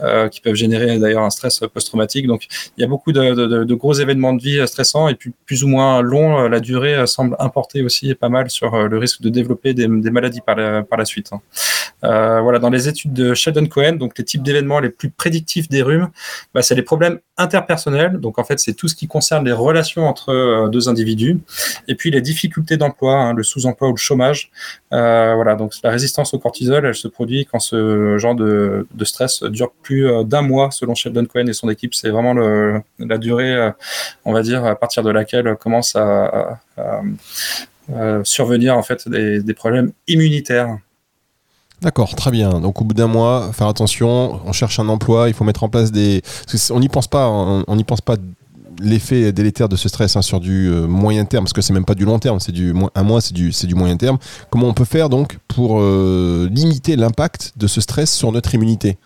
euh, 0.00 0.28
qui 0.28 0.40
peuvent 0.40 0.54
générer 0.54 0.98
d'ailleurs 0.98 1.22
un 1.22 1.30
stress 1.30 1.60
post-traumatique. 1.72 2.26
Donc, 2.26 2.46
il 2.76 2.80
y 2.80 2.84
a 2.84 2.86
beaucoup 2.86 3.12
de, 3.12 3.74
gros 3.74 3.94
événements 3.94 4.32
de 4.32 4.42
vie 4.42 4.66
stressants 4.66 5.08
et 5.08 5.14
puis 5.14 5.32
plus 5.46 5.64
ou 5.64 5.68
moins 5.68 6.02
longs. 6.02 6.48
La 6.48 6.60
durée 6.60 7.06
semble 7.06 7.36
importer 7.38 7.82
aussi 7.82 8.14
pas 8.14 8.28
mal 8.28 8.50
sur 8.50 8.74
euh, 8.74 8.88
le 8.88 8.98
risque 8.98 9.22
de 9.22 9.28
développer 9.28 9.74
des, 9.74 9.88
maladies 9.88 10.40
par 10.40 10.56
la, 10.56 10.82
par 10.82 10.98
la 10.98 11.04
suite. 11.04 11.30
Hein. 11.32 11.40
voilà, 12.42 12.58
dans 12.58 12.70
les 12.70 12.88
études 12.88 13.12
de 13.12 13.34
Sheldon 13.34 13.66
Cohen, 13.66 13.92
donc 13.92 14.18
les 14.18 14.24
types 14.24 14.42
d'événements 14.42 14.80
les 14.80 14.90
plus 14.90 15.10
prédictifs 15.10 15.68
des 15.68 15.82
rhumes, 15.82 16.08
bah, 16.54 16.62
c'est 16.62 16.74
les 16.74 16.82
problèmes 16.86 17.18
interpersonnels. 17.36 18.18
Donc 18.18 18.38
en 18.38 18.44
fait, 18.44 18.58
c'est 18.58 18.72
tout 18.72 18.88
ce 18.88 18.94
qui 18.94 19.06
concerne 19.06 19.44
les 19.44 19.52
relations 19.52 20.06
entre 20.06 20.68
deux 20.72 20.88
individus. 20.88 21.38
Et 21.88 21.94
puis 21.94 22.10
les 22.10 22.22
difficultés 22.22 22.78
d'emploi, 22.78 23.14
hein, 23.14 23.34
le 23.34 23.42
sous-emploi 23.42 23.88
ou 23.88 23.92
le 23.92 23.98
chômage. 23.98 24.50
voilà, 24.90 25.54
donc 25.54 25.74
la 25.84 25.90
résistance 25.90 26.32
au 26.32 26.38
cortisol 26.38 26.86
elle 26.86 26.94
se 26.94 27.08
produit 27.08 27.46
quand 27.46 27.58
ce 27.58 28.18
genre 28.18 28.34
de, 28.34 28.86
stress 29.02 29.42
dure 29.44 29.72
plus 29.82 30.08
euh, 30.08 30.24
d'un 30.24 30.42
mois, 30.42 30.70
selon 30.70 30.94
Sheldon 30.94 31.26
Cohen 31.26 31.46
et 31.46 31.52
son 31.52 31.68
équipe. 31.68 31.94
C'est 31.94 32.10
vraiment 32.10 32.34
la 32.34 33.18
durée, 33.18 33.54
euh, 33.54 33.70
on 34.24 34.32
va 34.32 34.42
dire, 34.42 34.64
à 34.64 34.76
partir 34.76 35.02
de 35.02 35.10
laquelle 35.10 35.56
commence 35.56 35.96
à, 35.96 36.60
survenir 38.24 38.76
en 38.76 38.82
fait 38.82 39.08
des, 39.08 39.54
problèmes 39.54 39.92
immunitaires. 40.08 40.78
D'accord, 41.82 42.14
très 42.14 42.30
bien. 42.30 42.60
Donc 42.60 42.80
au 42.80 42.84
bout 42.84 42.94
d'un 42.94 43.06
mois, 43.06 43.50
faire 43.52 43.68
attention, 43.68 44.40
on 44.44 44.52
cherche 44.52 44.78
un 44.78 44.88
emploi, 44.88 45.28
il 45.28 45.34
faut 45.34 45.44
mettre 45.44 45.62
en 45.62 45.68
place 45.68 45.92
des... 45.92 46.22
On 46.70 46.80
n'y 46.80 46.88
pense 46.88 47.06
pas, 47.06 47.28
on 47.28 47.76
n'y 47.76 47.84
pense 47.84 48.00
pas 48.00 48.16
l'effet 48.80 49.32
délétère 49.32 49.68
de 49.68 49.76
ce 49.76 49.88
stress 49.88 50.16
hein, 50.16 50.22
sur 50.22 50.40
du 50.40 50.68
euh, 50.68 50.86
moyen 50.86 51.24
terme, 51.24 51.44
parce 51.44 51.52
que 51.52 51.62
c'est 51.62 51.72
même 51.72 51.84
pas 51.84 51.94
du 51.94 52.04
long 52.04 52.18
terme, 52.18 52.40
c'est 52.40 52.52
du 52.52 52.74
un 52.94 53.02
mois, 53.02 53.20
c'est 53.20 53.34
du, 53.34 53.50
du 53.50 53.74
moyen 53.74 53.96
terme. 53.96 54.18
Comment 54.50 54.68
on 54.68 54.74
peut 54.74 54.84
faire 54.84 55.08
donc 55.08 55.38
pour 55.48 55.80
euh, 55.80 56.48
limiter 56.50 56.96
l'impact 56.96 57.52
de 57.56 57.66
ce 57.66 57.80
stress 57.80 58.12
sur 58.12 58.32
notre 58.32 58.54
immunité? 58.54 58.98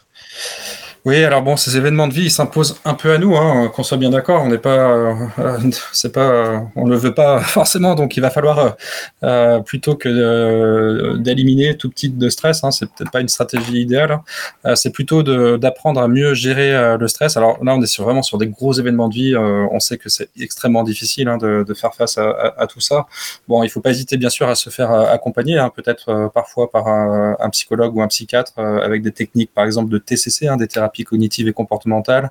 Oui, 1.04 1.24
alors 1.24 1.42
bon, 1.42 1.56
ces 1.56 1.76
événements 1.76 2.08
de 2.08 2.12
vie, 2.12 2.24
ils 2.24 2.30
s'imposent 2.30 2.80
un 2.84 2.94
peu 2.94 3.12
à 3.12 3.18
nous, 3.18 3.36
hein, 3.36 3.70
qu'on 3.74 3.82
soit 3.82 3.96
bien 3.96 4.10
d'accord. 4.10 4.42
On 4.42 4.48
n'est 4.48 4.58
pas, 4.58 4.92
euh, 4.92 5.14
c'est 5.92 6.12
pas, 6.12 6.62
le 6.76 6.96
veut 6.96 7.14
pas 7.14 7.40
forcément, 7.40 7.94
donc 7.94 8.16
il 8.16 8.20
va 8.20 8.30
falloir 8.30 8.76
euh, 9.22 9.60
plutôt 9.60 9.96
que 9.96 11.16
d'éliminer 11.16 11.76
tout 11.76 11.90
petit 11.90 12.10
de 12.10 12.28
stress. 12.28 12.64
Hein, 12.64 12.70
c'est 12.70 12.86
peut-être 12.86 13.10
pas 13.10 13.20
une 13.20 13.28
stratégie 13.28 13.80
idéale. 13.80 14.20
Euh, 14.66 14.74
c'est 14.74 14.90
plutôt 14.90 15.22
d'apprendre 15.22 16.00
à 16.00 16.08
mieux 16.08 16.34
gérer 16.34 16.74
euh, 16.74 16.96
le 16.96 17.08
stress. 17.08 17.36
Alors 17.36 17.62
là, 17.64 17.74
on 17.74 17.82
est 17.82 17.86
sur, 17.86 18.04
vraiment 18.04 18.22
sur 18.22 18.38
des 18.38 18.46
gros 18.46 18.72
événements 18.72 19.08
de 19.08 19.14
vie. 19.14 19.34
Euh, 19.34 19.66
on 19.70 19.80
sait 19.80 19.98
que 19.98 20.08
c'est 20.08 20.28
extrêmement 20.38 20.82
difficile 20.82 21.28
hein, 21.28 21.38
de, 21.38 21.74
faire 21.74 21.94
face 21.94 22.18
à, 22.18 22.66
tout 22.66 22.80
ça. 22.80 23.06
Bon, 23.48 23.62
il 23.62 23.70
faut 23.70 23.80
pas 23.80 23.90
hésiter 23.90 24.16
bien 24.16 24.28
sûr 24.28 24.48
à 24.48 24.54
se 24.54 24.70
faire 24.70 24.90
accompagner, 24.90 25.58
hein, 25.58 25.70
peut-être 25.74 26.30
parfois 26.34 26.70
par 26.70 26.88
un, 26.88 27.36
un, 27.38 27.50
psychologue 27.50 27.96
ou 27.96 28.02
un 28.02 28.08
psychiatre 28.08 28.58
avec 28.58 29.02
des 29.02 29.12
techniques, 29.12 29.52
par 29.54 29.64
exemple 29.64 29.88
de 29.88 29.98
TCC, 29.98 30.48
hein, 30.48 30.56
des 30.56 30.66
thérapies 30.66 30.89
cognitive 31.04 31.48
et 31.48 31.52
comportementale. 31.52 32.30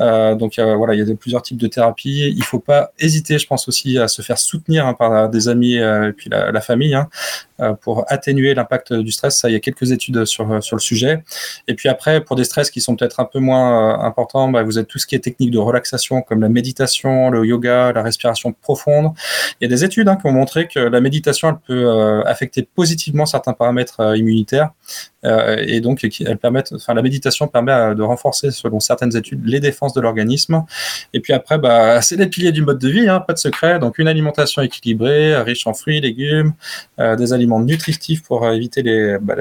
Euh, 0.00 0.34
donc 0.34 0.58
voilà, 0.58 0.94
il 0.94 1.06
y 1.06 1.10
a 1.10 1.14
plusieurs 1.14 1.42
types 1.42 1.56
de 1.58 1.66
thérapies. 1.66 2.32
Il 2.36 2.44
faut 2.44 2.60
pas 2.60 2.92
hésiter, 2.98 3.38
je 3.38 3.46
pense 3.46 3.68
aussi, 3.68 3.98
à 3.98 4.08
se 4.08 4.22
faire 4.22 4.38
soutenir 4.38 4.86
hein, 4.86 4.94
par 4.94 5.28
des 5.28 5.48
amis 5.48 5.78
euh, 5.78 6.10
et 6.10 6.12
puis 6.12 6.30
la, 6.30 6.60
famille. 6.60 6.94
Hein. 6.94 7.08
Euh, 7.60 7.72
pour 7.72 8.04
atténuer 8.06 8.54
l'impact 8.54 8.92
du 8.92 9.10
stress. 9.10 9.44
Il 9.48 9.50
y 9.50 9.56
a 9.56 9.58
quelques 9.58 9.90
études 9.90 10.24
sur, 10.26 10.62
sur 10.62 10.76
le 10.76 10.80
sujet. 10.80 11.24
Et 11.66 11.74
puis 11.74 11.88
après, 11.88 12.20
pour 12.20 12.36
des 12.36 12.44
stress 12.44 12.70
qui 12.70 12.80
sont 12.80 12.94
peut-être 12.94 13.18
un 13.18 13.24
peu 13.24 13.40
moins 13.40 13.96
euh, 13.98 14.06
importants, 14.06 14.48
bah, 14.48 14.62
vous 14.62 14.78
avez 14.78 14.86
tout 14.86 15.00
ce 15.00 15.08
qui 15.08 15.16
est 15.16 15.18
technique 15.18 15.50
de 15.50 15.58
relaxation, 15.58 16.22
comme 16.22 16.40
la 16.40 16.48
méditation, 16.48 17.30
le 17.30 17.44
yoga, 17.44 17.90
la 17.92 18.02
respiration 18.04 18.52
profonde. 18.52 19.10
Il 19.60 19.64
y 19.64 19.66
a 19.66 19.68
des 19.68 19.82
études 19.82 20.08
hein, 20.08 20.14
qui 20.14 20.28
ont 20.28 20.32
montré 20.32 20.68
que 20.68 20.78
la 20.78 21.00
méditation, 21.00 21.58
peut 21.66 21.84
euh, 21.84 22.22
affecter 22.26 22.62
positivement 22.62 23.26
certains 23.26 23.54
paramètres 23.54 24.16
immunitaires. 24.16 24.70
Et 25.24 25.80
donc, 25.80 26.04
elle 26.04 26.38
permet, 26.38 26.62
enfin, 26.72 26.94
la 26.94 27.02
méditation 27.02 27.48
permet 27.48 27.94
de 27.94 28.02
renforcer, 28.02 28.50
selon 28.50 28.80
certaines 28.80 29.16
études, 29.16 29.44
les 29.44 29.60
défenses 29.60 29.92
de 29.92 30.00
l'organisme. 30.00 30.64
Et 31.12 31.20
puis 31.20 31.32
après, 31.32 31.58
bah, 31.58 32.00
c'est 32.02 32.16
les 32.16 32.28
piliers 32.28 32.52
du 32.52 32.62
mode 32.62 32.78
de 32.78 32.88
vie, 32.88 33.08
hein, 33.08 33.20
pas 33.20 33.32
de 33.32 33.38
secret. 33.38 33.78
Donc, 33.78 33.98
une 33.98 34.08
alimentation 34.08 34.62
équilibrée, 34.62 35.36
riche 35.42 35.66
en 35.66 35.74
fruits, 35.74 36.00
légumes, 36.00 36.54
des 36.98 37.32
aliments 37.32 37.60
nutritifs 37.60 38.22
pour 38.22 38.48
éviter 38.48 38.82
les, 38.82 39.18
bah, 39.20 39.34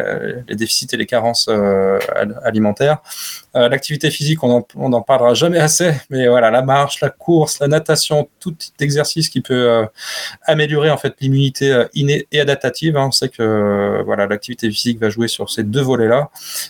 les 0.48 0.56
déficits 0.56 0.88
et 0.94 0.98
les 0.98 1.06
carences 1.06 1.48
euh, 1.50 2.00
alimentaires. 2.44 2.98
Euh, 3.56 3.70
l'activité 3.70 4.12
physique, 4.12 4.44
on 4.44 4.66
n'en 4.76 5.02
parlera 5.02 5.34
jamais 5.34 5.60
assez, 5.60 5.92
mais 6.10 6.28
voilà, 6.28 6.52
la 6.52 6.62
marche, 6.62 7.02
la 7.02 7.10
course, 7.10 7.60
la 7.60 7.68
natation, 7.68 8.30
tout 8.40 8.56
exercice 8.80 9.30
qui 9.30 9.42
peut 9.42 9.70
euh, 9.70 9.86
améliorer 10.44 10.90
en 10.90 10.98
fait 10.98 11.16
l'immunité 11.20 11.86
innée 11.94 12.28
et 12.32 12.40
adaptative. 12.40 12.98
Hein. 12.98 13.08
On 13.08 13.12
sait 13.12 13.30
que 13.30 14.02
voilà, 14.06 14.28
l'activité 14.28 14.70
physique 14.70 15.00
va 15.00 15.10
jouer 15.10 15.28
sur 15.28 15.37
ces 15.46 15.64
deux 15.64 15.82
volets-là. 15.82 16.30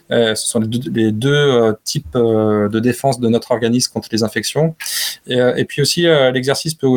ce 0.09 0.35
sont 0.35 0.59
les 0.59 1.11
deux, 1.11 1.75
types 1.83 2.13
de 2.13 2.79
défense 2.79 3.19
de 3.19 3.27
notre 3.27 3.51
organisme 3.51 3.91
contre 3.93 4.09
les 4.11 4.23
infections. 4.23 4.75
Et, 5.27 5.65
puis 5.65 5.81
aussi, 5.81 6.03
l'exercice 6.03 6.73
peut 6.73 6.87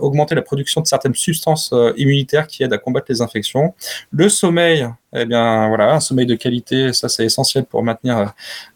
augmenter 0.00 0.34
la 0.34 0.42
production 0.42 0.80
de 0.80 0.86
certaines 0.86 1.14
substances 1.14 1.74
immunitaires 1.96 2.46
qui 2.46 2.62
aident 2.62 2.72
à 2.72 2.78
combattre 2.78 3.06
les 3.08 3.20
infections. 3.20 3.74
Le 4.10 4.28
sommeil, 4.28 4.88
eh 5.18 5.24
bien 5.24 5.68
voilà, 5.68 5.94
un 5.94 6.00
sommeil 6.00 6.26
de 6.26 6.34
qualité, 6.34 6.92
ça 6.92 7.08
c'est 7.08 7.24
essentiel 7.24 7.64
pour 7.64 7.82
maintenir 7.82 8.18
euh, 8.18 8.26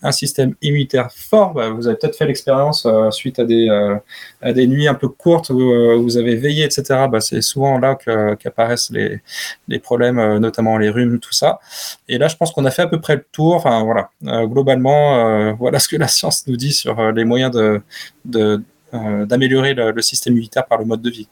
un 0.02 0.12
système 0.12 0.54
immunitaire 0.62 1.10
fort. 1.12 1.52
Bah, 1.52 1.68
vous 1.68 1.86
avez 1.86 1.96
peut-être 1.96 2.16
fait 2.16 2.26
l'expérience 2.26 2.86
euh, 2.86 3.10
suite 3.10 3.38
à 3.38 3.44
des, 3.44 3.68
euh, 3.68 3.96
à 4.40 4.52
des 4.52 4.66
nuits 4.66 4.88
un 4.88 4.94
peu 4.94 5.08
courtes 5.08 5.50
où 5.50 6.02
vous 6.02 6.16
avez 6.16 6.36
veillé, 6.36 6.64
etc. 6.64 7.06
Bah, 7.10 7.20
c'est 7.20 7.42
souvent 7.42 7.78
là 7.78 7.96
qu'apparaissent 8.38 8.90
les, 8.90 9.20
les, 9.68 9.78
problèmes, 9.78 10.38
notamment 10.38 10.78
les 10.78 10.88
rhumes, 10.88 11.18
tout 11.18 11.32
ça. 11.32 11.60
Et 12.08 12.16
là, 12.16 12.28
je 12.28 12.36
pense 12.40 12.52
qu'on 12.52 12.64
a 12.64 12.70
fait 12.70 12.82
à 12.82 12.86
peu 12.88 13.00
près 13.00 13.16
le 13.16 13.24
tour. 13.30 13.54
Enfin 13.54 13.84
voilà, 13.84 14.10
globalement, 14.46 15.54
voilà 15.54 15.78
ce 15.78 15.88
que 15.88 15.96
la 15.96 16.08
science 16.08 16.46
nous 16.46 16.56
dit 16.56 16.72
sur 16.72 17.12
les 17.12 17.24
moyens 17.24 17.52
de, 17.52 18.62
d'améliorer 18.92 19.74
le 19.74 20.02
système 20.02 20.32
immunitaire 20.32 20.66
par 20.66 20.78
le 20.78 20.86
mode 20.86 21.02
de 21.02 21.10
vie. 21.10 21.28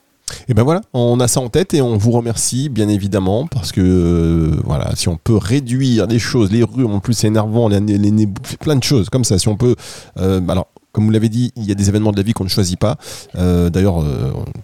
Et 0.49 0.55
ben 0.55 0.63
voilà, 0.63 0.81
on 0.93 1.21
a 1.21 1.29
ça 1.29 1.41
en 1.41 1.49
tête 1.49 1.75
et 1.75 1.83
on 1.83 1.97
vous 1.97 2.11
remercie 2.11 2.69
bien 2.69 2.89
évidemment 2.89 3.47
parce 3.47 3.73
que 3.73 3.81
euh, 3.81 4.61
voilà, 4.65 4.95
si 4.95 5.09
on 5.09 5.17
peut 5.17 5.37
réduire 5.37 6.07
les 6.07 6.19
choses, 6.19 6.51
les 6.51 6.63
rhumes 6.63 6.95
en 6.95 7.01
plus 7.01 7.15
c'est 7.15 7.27
énervant, 7.27 7.69
les, 7.69 7.81
les, 7.81 8.29
plein 8.61 8.77
de 8.77 8.83
choses 8.83 9.09
comme 9.11 9.25
ça, 9.25 9.39
si 9.39 9.49
on 9.49 9.57
peut, 9.57 9.75
euh, 10.19 10.41
alors 10.49 10.69
comme 10.93 11.05
vous 11.05 11.11
l'avez 11.11 11.29
dit, 11.29 11.53
il 11.57 11.65
y 11.65 11.73
a 11.73 11.75
des 11.75 11.89
événements 11.89 12.13
de 12.13 12.17
la 12.17 12.23
vie 12.23 12.33
qu'on 12.33 12.45
ne 12.45 12.49
choisit 12.49 12.79
pas. 12.79 12.97
Euh, 13.37 13.71
d'ailleurs, 13.71 14.03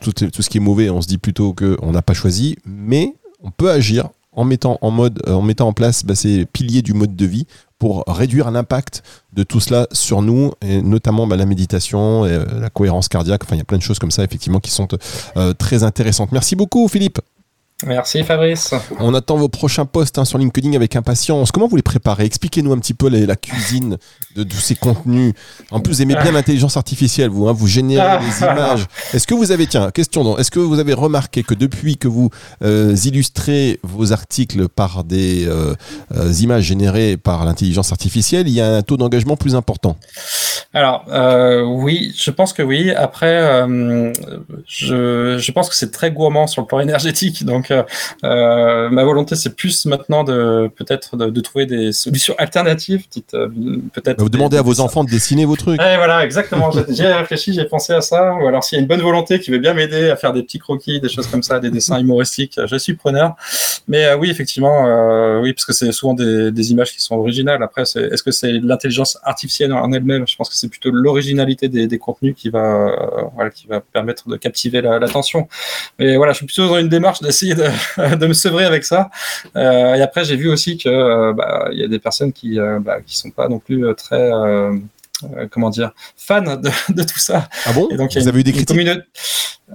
tout, 0.01 0.13
tout, 0.13 0.43
ce 0.43 0.51
qui 0.51 0.57
est 0.57 0.61
mauvais, 0.61 0.91
on 0.91 1.01
se 1.01 1.07
dit 1.07 1.19
plutôt 1.19 1.53
qu'on 1.53 1.93
n'a 1.93 2.03
pas 2.03 2.15
choisi, 2.15 2.57
mais 2.65 3.15
on 3.43 3.51
peut 3.51 3.71
agir 3.71 4.09
en 4.35 4.45
mettant 4.45 4.79
en 4.81 4.91
mode, 4.91 5.23
en 5.29 5.43
mettant 5.43 5.69
en 5.69 5.73
place 5.73 6.05
bah, 6.05 6.15
ces 6.15 6.47
piliers 6.47 6.83
du 6.83 6.93
mode 6.93 7.17
de 7.17 7.27
vie 7.27 7.47
pour 7.79 8.05
réduire 8.07 8.51
l'impact 8.51 9.03
de 9.33 9.43
tout 9.43 9.61
cela 9.61 9.87
sur 9.93 10.23
nous, 10.23 10.53
et 10.63 10.81
notamment 10.81 11.27
bah, 11.27 11.37
la 11.37 11.47
méditation, 11.47 12.25
et, 12.25 12.31
euh, 12.31 12.45
la 12.61 12.71
cohérence 12.71 13.09
cardiaque. 13.09 13.43
Enfin, 13.45 13.57
il 13.57 13.59
y 13.59 13.63
a 13.63 13.65
plein 13.65 13.79
de 13.79 13.83
choses 13.83 13.99
comme 13.99 14.11
ça, 14.11 14.25
effectivement, 14.25 14.61
qui 14.61 14.71
sont 14.71 14.89
euh, 15.37 15.53
très 15.53 15.83
intéressantes. 15.83 16.33
Merci 16.33 16.57
beaucoup, 16.57 16.89
Philippe. 16.89 17.21
Merci 17.85 18.23
Fabrice. 18.23 18.73
On 19.01 19.15
attend 19.15 19.37
vos 19.37 19.49
prochains 19.49 19.85
posts 19.85 20.19
hein, 20.19 20.25
sur 20.25 20.39
LinkedIn 20.39 20.75
avec 20.75 20.95
impatience. 20.95 21.51
Comment 21.51 21.67
vous 21.67 21.75
les 21.75 21.83
préparez? 21.83 22.25
Expliquez-nous 22.25 22.73
un 22.73 22.79
petit 22.79 22.95
peu 22.95 23.09
la, 23.09 23.35
cuisine 23.35 23.99
de 24.37 24.45
tous 24.45 24.59
ces 24.59 24.77
contenus. 24.77 25.35
En 25.73 25.81
plus, 25.81 25.95
vous 25.95 26.03
aimez 26.03 26.15
bien 26.15 26.31
l'intelligence 26.33 26.77
artificielle, 26.77 27.31
vous. 27.31 27.49
Hein, 27.49 27.53
vous 27.53 27.67
générez 27.67 28.19
des 28.21 28.45
images. 28.45 28.87
Est-ce 29.13 29.27
que 29.27 29.35
vous 29.35 29.51
avez, 29.51 29.67
tiens, 29.67 29.91
question, 29.91 30.39
est-ce 30.39 30.53
que 30.53 30.61
vous 30.61 30.79
avez 30.79 30.95
remarqué 30.95 31.43
que 31.43 31.53
depuis 31.53 31.97
que 31.97 32.07
vous 32.07 32.31
euh, 32.63 32.95
illustrez 33.05 33.81
vos 33.83 34.13
articles 34.13 34.69
par 34.69 35.03
des 35.03 35.45
euh, 35.47 35.75
euh, 36.15 36.33
images 36.41 36.65
générées 36.65 37.17
par 37.17 37.45
l'intelligence 37.45 37.91
artificielle, 37.91 38.47
il 38.47 38.55
y 38.55 38.61
a 38.61 38.77
un 38.77 38.83
taux 38.83 38.97
d'engagement 38.97 39.37
plus 39.37 39.57
important? 39.57 39.97
Alors, 40.73 41.05
oui, 41.67 42.15
je 42.17 42.31
pense 42.31 42.53
que 42.53 42.63
oui. 42.63 42.93
Après, 42.93 43.65
je, 44.67 45.39
je 45.39 45.53
pense 45.53 45.69
que 45.69 45.75
c'est 45.75 45.91
très 45.91 46.11
gourmand 46.13 46.47
sur 46.47 46.63
le 46.63 46.67
plan 46.67 46.81
énergétique. 46.89 47.45
Donc, 47.45 47.64
euh, 47.71 48.89
ma 48.91 49.05
volonté, 49.05 49.35
c'est 49.37 49.55
plus 49.55 49.87
maintenant 49.87 50.25
de 50.25 50.71
peut-être 50.77 51.17
de, 51.17 51.41
trouver 51.41 51.67
des 51.67 51.93
solutions 51.93 52.35
alternatives. 52.39 53.05
Euh, 53.35 53.49
peut-être. 53.93 54.21
Vous 54.21 54.29
demandez 54.29 54.57
à 54.57 54.63
vos 54.63 54.81
enfants 54.81 55.05
de 55.05 55.11
dessiner 55.11 55.45
vos 55.45 55.57
trucs. 55.57 55.77
voilà, 55.77 56.25
exactement. 56.25 56.71
J'ai 56.89 57.07
réfléchi, 57.07 57.53
j'ai 57.53 57.65
pensé 57.65 57.93
à 57.93 58.01
ça. 58.01 58.35
Ou 58.35 58.47
alors, 58.47 58.65
s'il 58.65 58.77
y 58.77 58.79
a 58.79 58.83
une 58.83 58.89
bonne 58.89 59.03
volonté 59.03 59.41
qui 59.41 59.51
veut 59.51 59.59
bien 59.59 59.75
m'aider 59.75 60.11
à 60.11 60.17
faire 60.17 60.33
des 60.33 60.43
petits 60.43 60.59
croquis, 60.59 61.01
des 61.01 61.09
choses 61.09 61.27
comme 61.27 61.43
ça, 61.43 61.61
des 61.61 61.71
dessins 61.71 61.99
humoristiques, 61.99 62.59
je 62.65 62.77
suis 62.77 62.95
preneur. 62.95 63.35
Mais 63.89 64.07
euh, 64.07 64.17
oui, 64.17 64.31
effectivement, 64.31 64.85
oui, 65.41 65.53
parce 65.53 65.65
que 65.65 65.73
c'est 65.73 65.93
souvent 65.93 66.15
des, 66.15 66.71
images 66.71 66.93
qui 66.93 67.01
sont 67.01 67.17
originales. 67.17 67.63
Après, 67.63 67.83
est-ce 67.83 68.23
que 68.23 68.31
c'est 68.31 68.53
l'intelligence 68.53 69.19
artificielle 69.23 69.73
en 69.73 69.93
elle-même? 69.93 70.27
Je 70.27 70.37
pense 70.37 70.49
que 70.49 70.57
c'est 70.57 70.69
plutôt 70.69 70.91
l'originalité 70.91 71.69
des, 71.69 71.99
contenus 71.99 72.35
qui 72.37 72.49
va, 72.49 72.95
qui 73.55 73.67
va 73.67 73.81
permettre 73.81 74.29
de 74.29 74.37
captiver 74.37 74.81
l'attention. 74.81 75.49
Mais 75.99 76.17
voilà, 76.17 76.33
je 76.33 76.39
suis 76.39 76.47
plutôt 76.47 76.69
dans 76.69 76.79
une 76.79 76.89
démarche 76.89 77.21
d'essayer 77.21 77.54
de, 78.17 78.27
me 78.27 78.33
sevrer 78.33 78.65
avec 78.65 78.85
ça. 78.85 79.11
Euh, 79.57 79.95
et 79.95 80.03
après, 80.03 80.25
j'ai 80.25 80.37
vu 80.37 80.49
aussi 80.49 80.77
que 80.77 80.89
euh, 80.89 81.33
bah, 81.33 81.69
il 81.73 81.79
y 81.79 81.85
a 81.85 81.89
des 81.89 81.99
personnes 81.99 82.33
qui 82.33 82.59
euh, 82.59 82.79
bah, 82.81 83.01
qui 83.01 83.17
sont 83.17 83.31
pas 83.31 83.49
non 83.49 83.59
plus 83.59 83.85
très 83.97 84.31
comment 85.51 85.71
dire 85.71 85.93
fans 86.17 86.43
de, 86.57 87.03
tout 87.03 87.19
ça. 87.19 87.49
Ah 87.67 87.73
bon? 87.73 87.89
Et 87.91 87.97
donc, 87.97 88.15
Vous 88.15 88.29
avez 88.29 88.41
eu 88.41 88.45
des 88.45 88.53
critiques? 88.53 88.77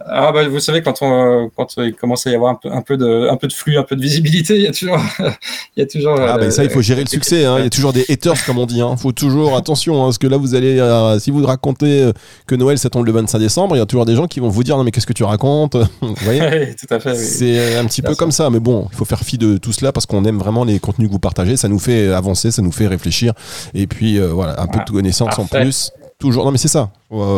Ah 0.05 0.31
bah, 0.31 0.47
vous 0.47 0.59
savez 0.59 0.83
quand 0.83 1.01
on 1.01 1.49
quand 1.55 1.77
il 1.77 1.95
commence 1.95 2.27
à 2.27 2.29
y 2.29 2.35
avoir 2.35 2.51
un 2.51 2.55
peu 2.55 2.71
un 2.71 2.81
peu 2.81 2.95
de 2.95 3.27
un 3.27 3.35
peu 3.37 3.47
de 3.47 3.53
flux, 3.53 3.75
un 3.77 3.83
peu 3.83 3.95
de 3.95 4.01
visibilité, 4.01 4.55
il 4.55 4.61
y 4.61 4.67
a 4.67 4.71
toujours 4.71 4.99
il 5.19 5.79
y 5.79 5.81
a 5.81 5.87
toujours 5.87 6.15
Ah 6.19 6.37
bah 6.37 6.51
ça 6.51 6.63
il 6.63 6.69
faut 6.69 6.81
gérer 6.81 7.01
le 7.01 7.07
succès 7.07 7.43
hein. 7.43 7.55
il 7.57 7.63
y 7.63 7.67
a 7.67 7.69
toujours 7.71 7.91
des 7.91 8.05
haters 8.07 8.45
comme 8.45 8.59
on 8.59 8.67
dit 8.67 8.81
hein. 8.81 8.95
Faut 8.97 9.11
toujours 9.11 9.57
attention 9.57 10.01
hein, 10.01 10.05
parce 10.05 10.19
que 10.19 10.27
là 10.27 10.37
vous 10.37 10.53
allez 10.53 10.79
si 11.19 11.31
vous 11.31 11.43
racontez 11.43 12.11
que 12.45 12.53
Noël 12.53 12.77
ça 12.77 12.91
tombe 12.91 13.05
le 13.05 13.11
25 13.11 13.39
décembre, 13.39 13.75
il 13.75 13.79
y 13.79 13.81
a 13.81 13.85
toujours 13.87 14.05
des 14.05 14.15
gens 14.15 14.27
qui 14.27 14.39
vont 14.39 14.49
vous 14.49 14.63
dire 14.63 14.77
non 14.77 14.83
mais 14.83 14.91
qu'est-ce 14.91 15.07
que 15.07 15.13
tu 15.13 15.23
racontes? 15.23 15.75
Vous 16.01 16.15
voyez? 16.21 16.75
Tout 16.79 16.93
à 16.93 16.99
fait. 16.99 17.15
C'est 17.15 17.77
un 17.77 17.85
petit 17.85 18.03
peu 18.03 18.13
comme 18.13 18.31
ça 18.31 18.51
mais 18.51 18.59
bon, 18.59 18.87
il 18.91 18.95
faut 18.95 19.05
faire 19.05 19.21
fi 19.21 19.39
de 19.39 19.57
tout 19.57 19.73
cela 19.73 19.91
parce 19.91 20.05
qu'on 20.05 20.23
aime 20.23 20.37
vraiment 20.37 20.65
les 20.65 20.79
contenus 20.79 21.07
que 21.07 21.13
vous 21.13 21.19
partagez, 21.19 21.57
ça 21.57 21.67
nous 21.67 21.79
fait 21.79 22.09
avancer, 22.13 22.51
ça 22.51 22.61
nous 22.61 22.71
fait 22.71 22.87
réfléchir 22.87 23.33
et 23.73 23.87
puis 23.87 24.19
voilà, 24.19 24.61
un 24.61 24.67
peu 24.67 24.79
de 24.85 24.89
connaissance 24.91 25.37
en 25.39 25.45
plus. 25.45 25.91
Toujours 26.19 26.45
non 26.45 26.51
mais 26.51 26.57
c'est 26.57 26.67
ça. 26.67 26.91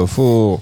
faut 0.07 0.59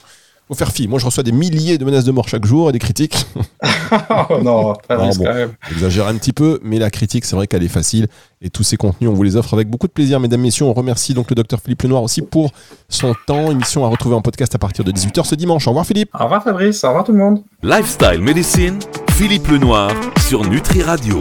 faut 0.50 0.56
faire 0.56 0.72
fi. 0.72 0.88
Moi, 0.88 1.00
je 1.00 1.06
reçois 1.06 1.24
des 1.24 1.32
milliers 1.32 1.78
de 1.78 1.86
menaces 1.86 2.06
de 2.06 2.12
mort 2.12 2.28
chaque 2.28 2.46
jour 2.46 2.70
et 2.70 2.72
des 2.72 2.80
critiques. 2.80 3.28
oh 4.30 4.40
non, 4.44 4.74
pas 4.88 4.98
bon, 4.98 5.12
quand 5.12 5.34
même. 5.34 5.52
J'exagère 5.70 6.08
un 6.08 6.16
petit 6.16 6.34
peu, 6.34 6.60
mais 6.64 6.80
la 6.80 6.90
critique, 6.90 7.24
c'est 7.24 7.36
vrai 7.36 7.46
qu'elle 7.46 7.64
est 7.64 7.68
facile. 7.68 8.08
Et 8.42 8.50
tous 8.50 8.64
ces 8.64 8.76
contenus, 8.76 9.10
on 9.10 9.14
vous 9.14 9.24
les 9.24 9.36
offre 9.36 9.54
avec 9.54 9.70
beaucoup 9.70 9.88
de 9.88 9.92
plaisir, 9.92 10.20
mesdames, 10.20 10.42
messieurs. 10.42 10.66
On 10.66 10.74
remercie 10.74 11.14
donc 11.14 11.30
le 11.30 11.36
docteur 11.36 11.60
Philippe 11.62 11.84
Lenoir 11.84 12.02
aussi 12.02 12.24
pour 12.24 12.52
son 12.88 13.14
temps. 13.28 13.52
Émission 13.52 13.86
à 13.86 13.90
retrouver 13.90 14.16
en 14.16 14.22
podcast 14.22 14.56
à 14.56 14.58
partir 14.58 14.84
de 14.84 14.92
18h 14.92 15.24
ce 15.24 15.36
dimanche. 15.36 15.68
Au 15.68 15.72
revoir, 15.72 15.86
Philippe. 15.86 16.10
Au 16.20 16.24
revoir, 16.24 16.44
Fabrice. 16.44 16.84
Au 16.84 16.88
revoir, 16.88 17.04
tout 17.04 17.12
le 17.12 17.20
monde. 17.20 17.44
Lifestyle 17.62 18.22
Medicine, 18.22 18.80
Philippe 19.12 19.48
Lenoir 19.48 19.92
sur 20.28 20.44
Nutri 20.50 20.82
Radio. 20.82 21.18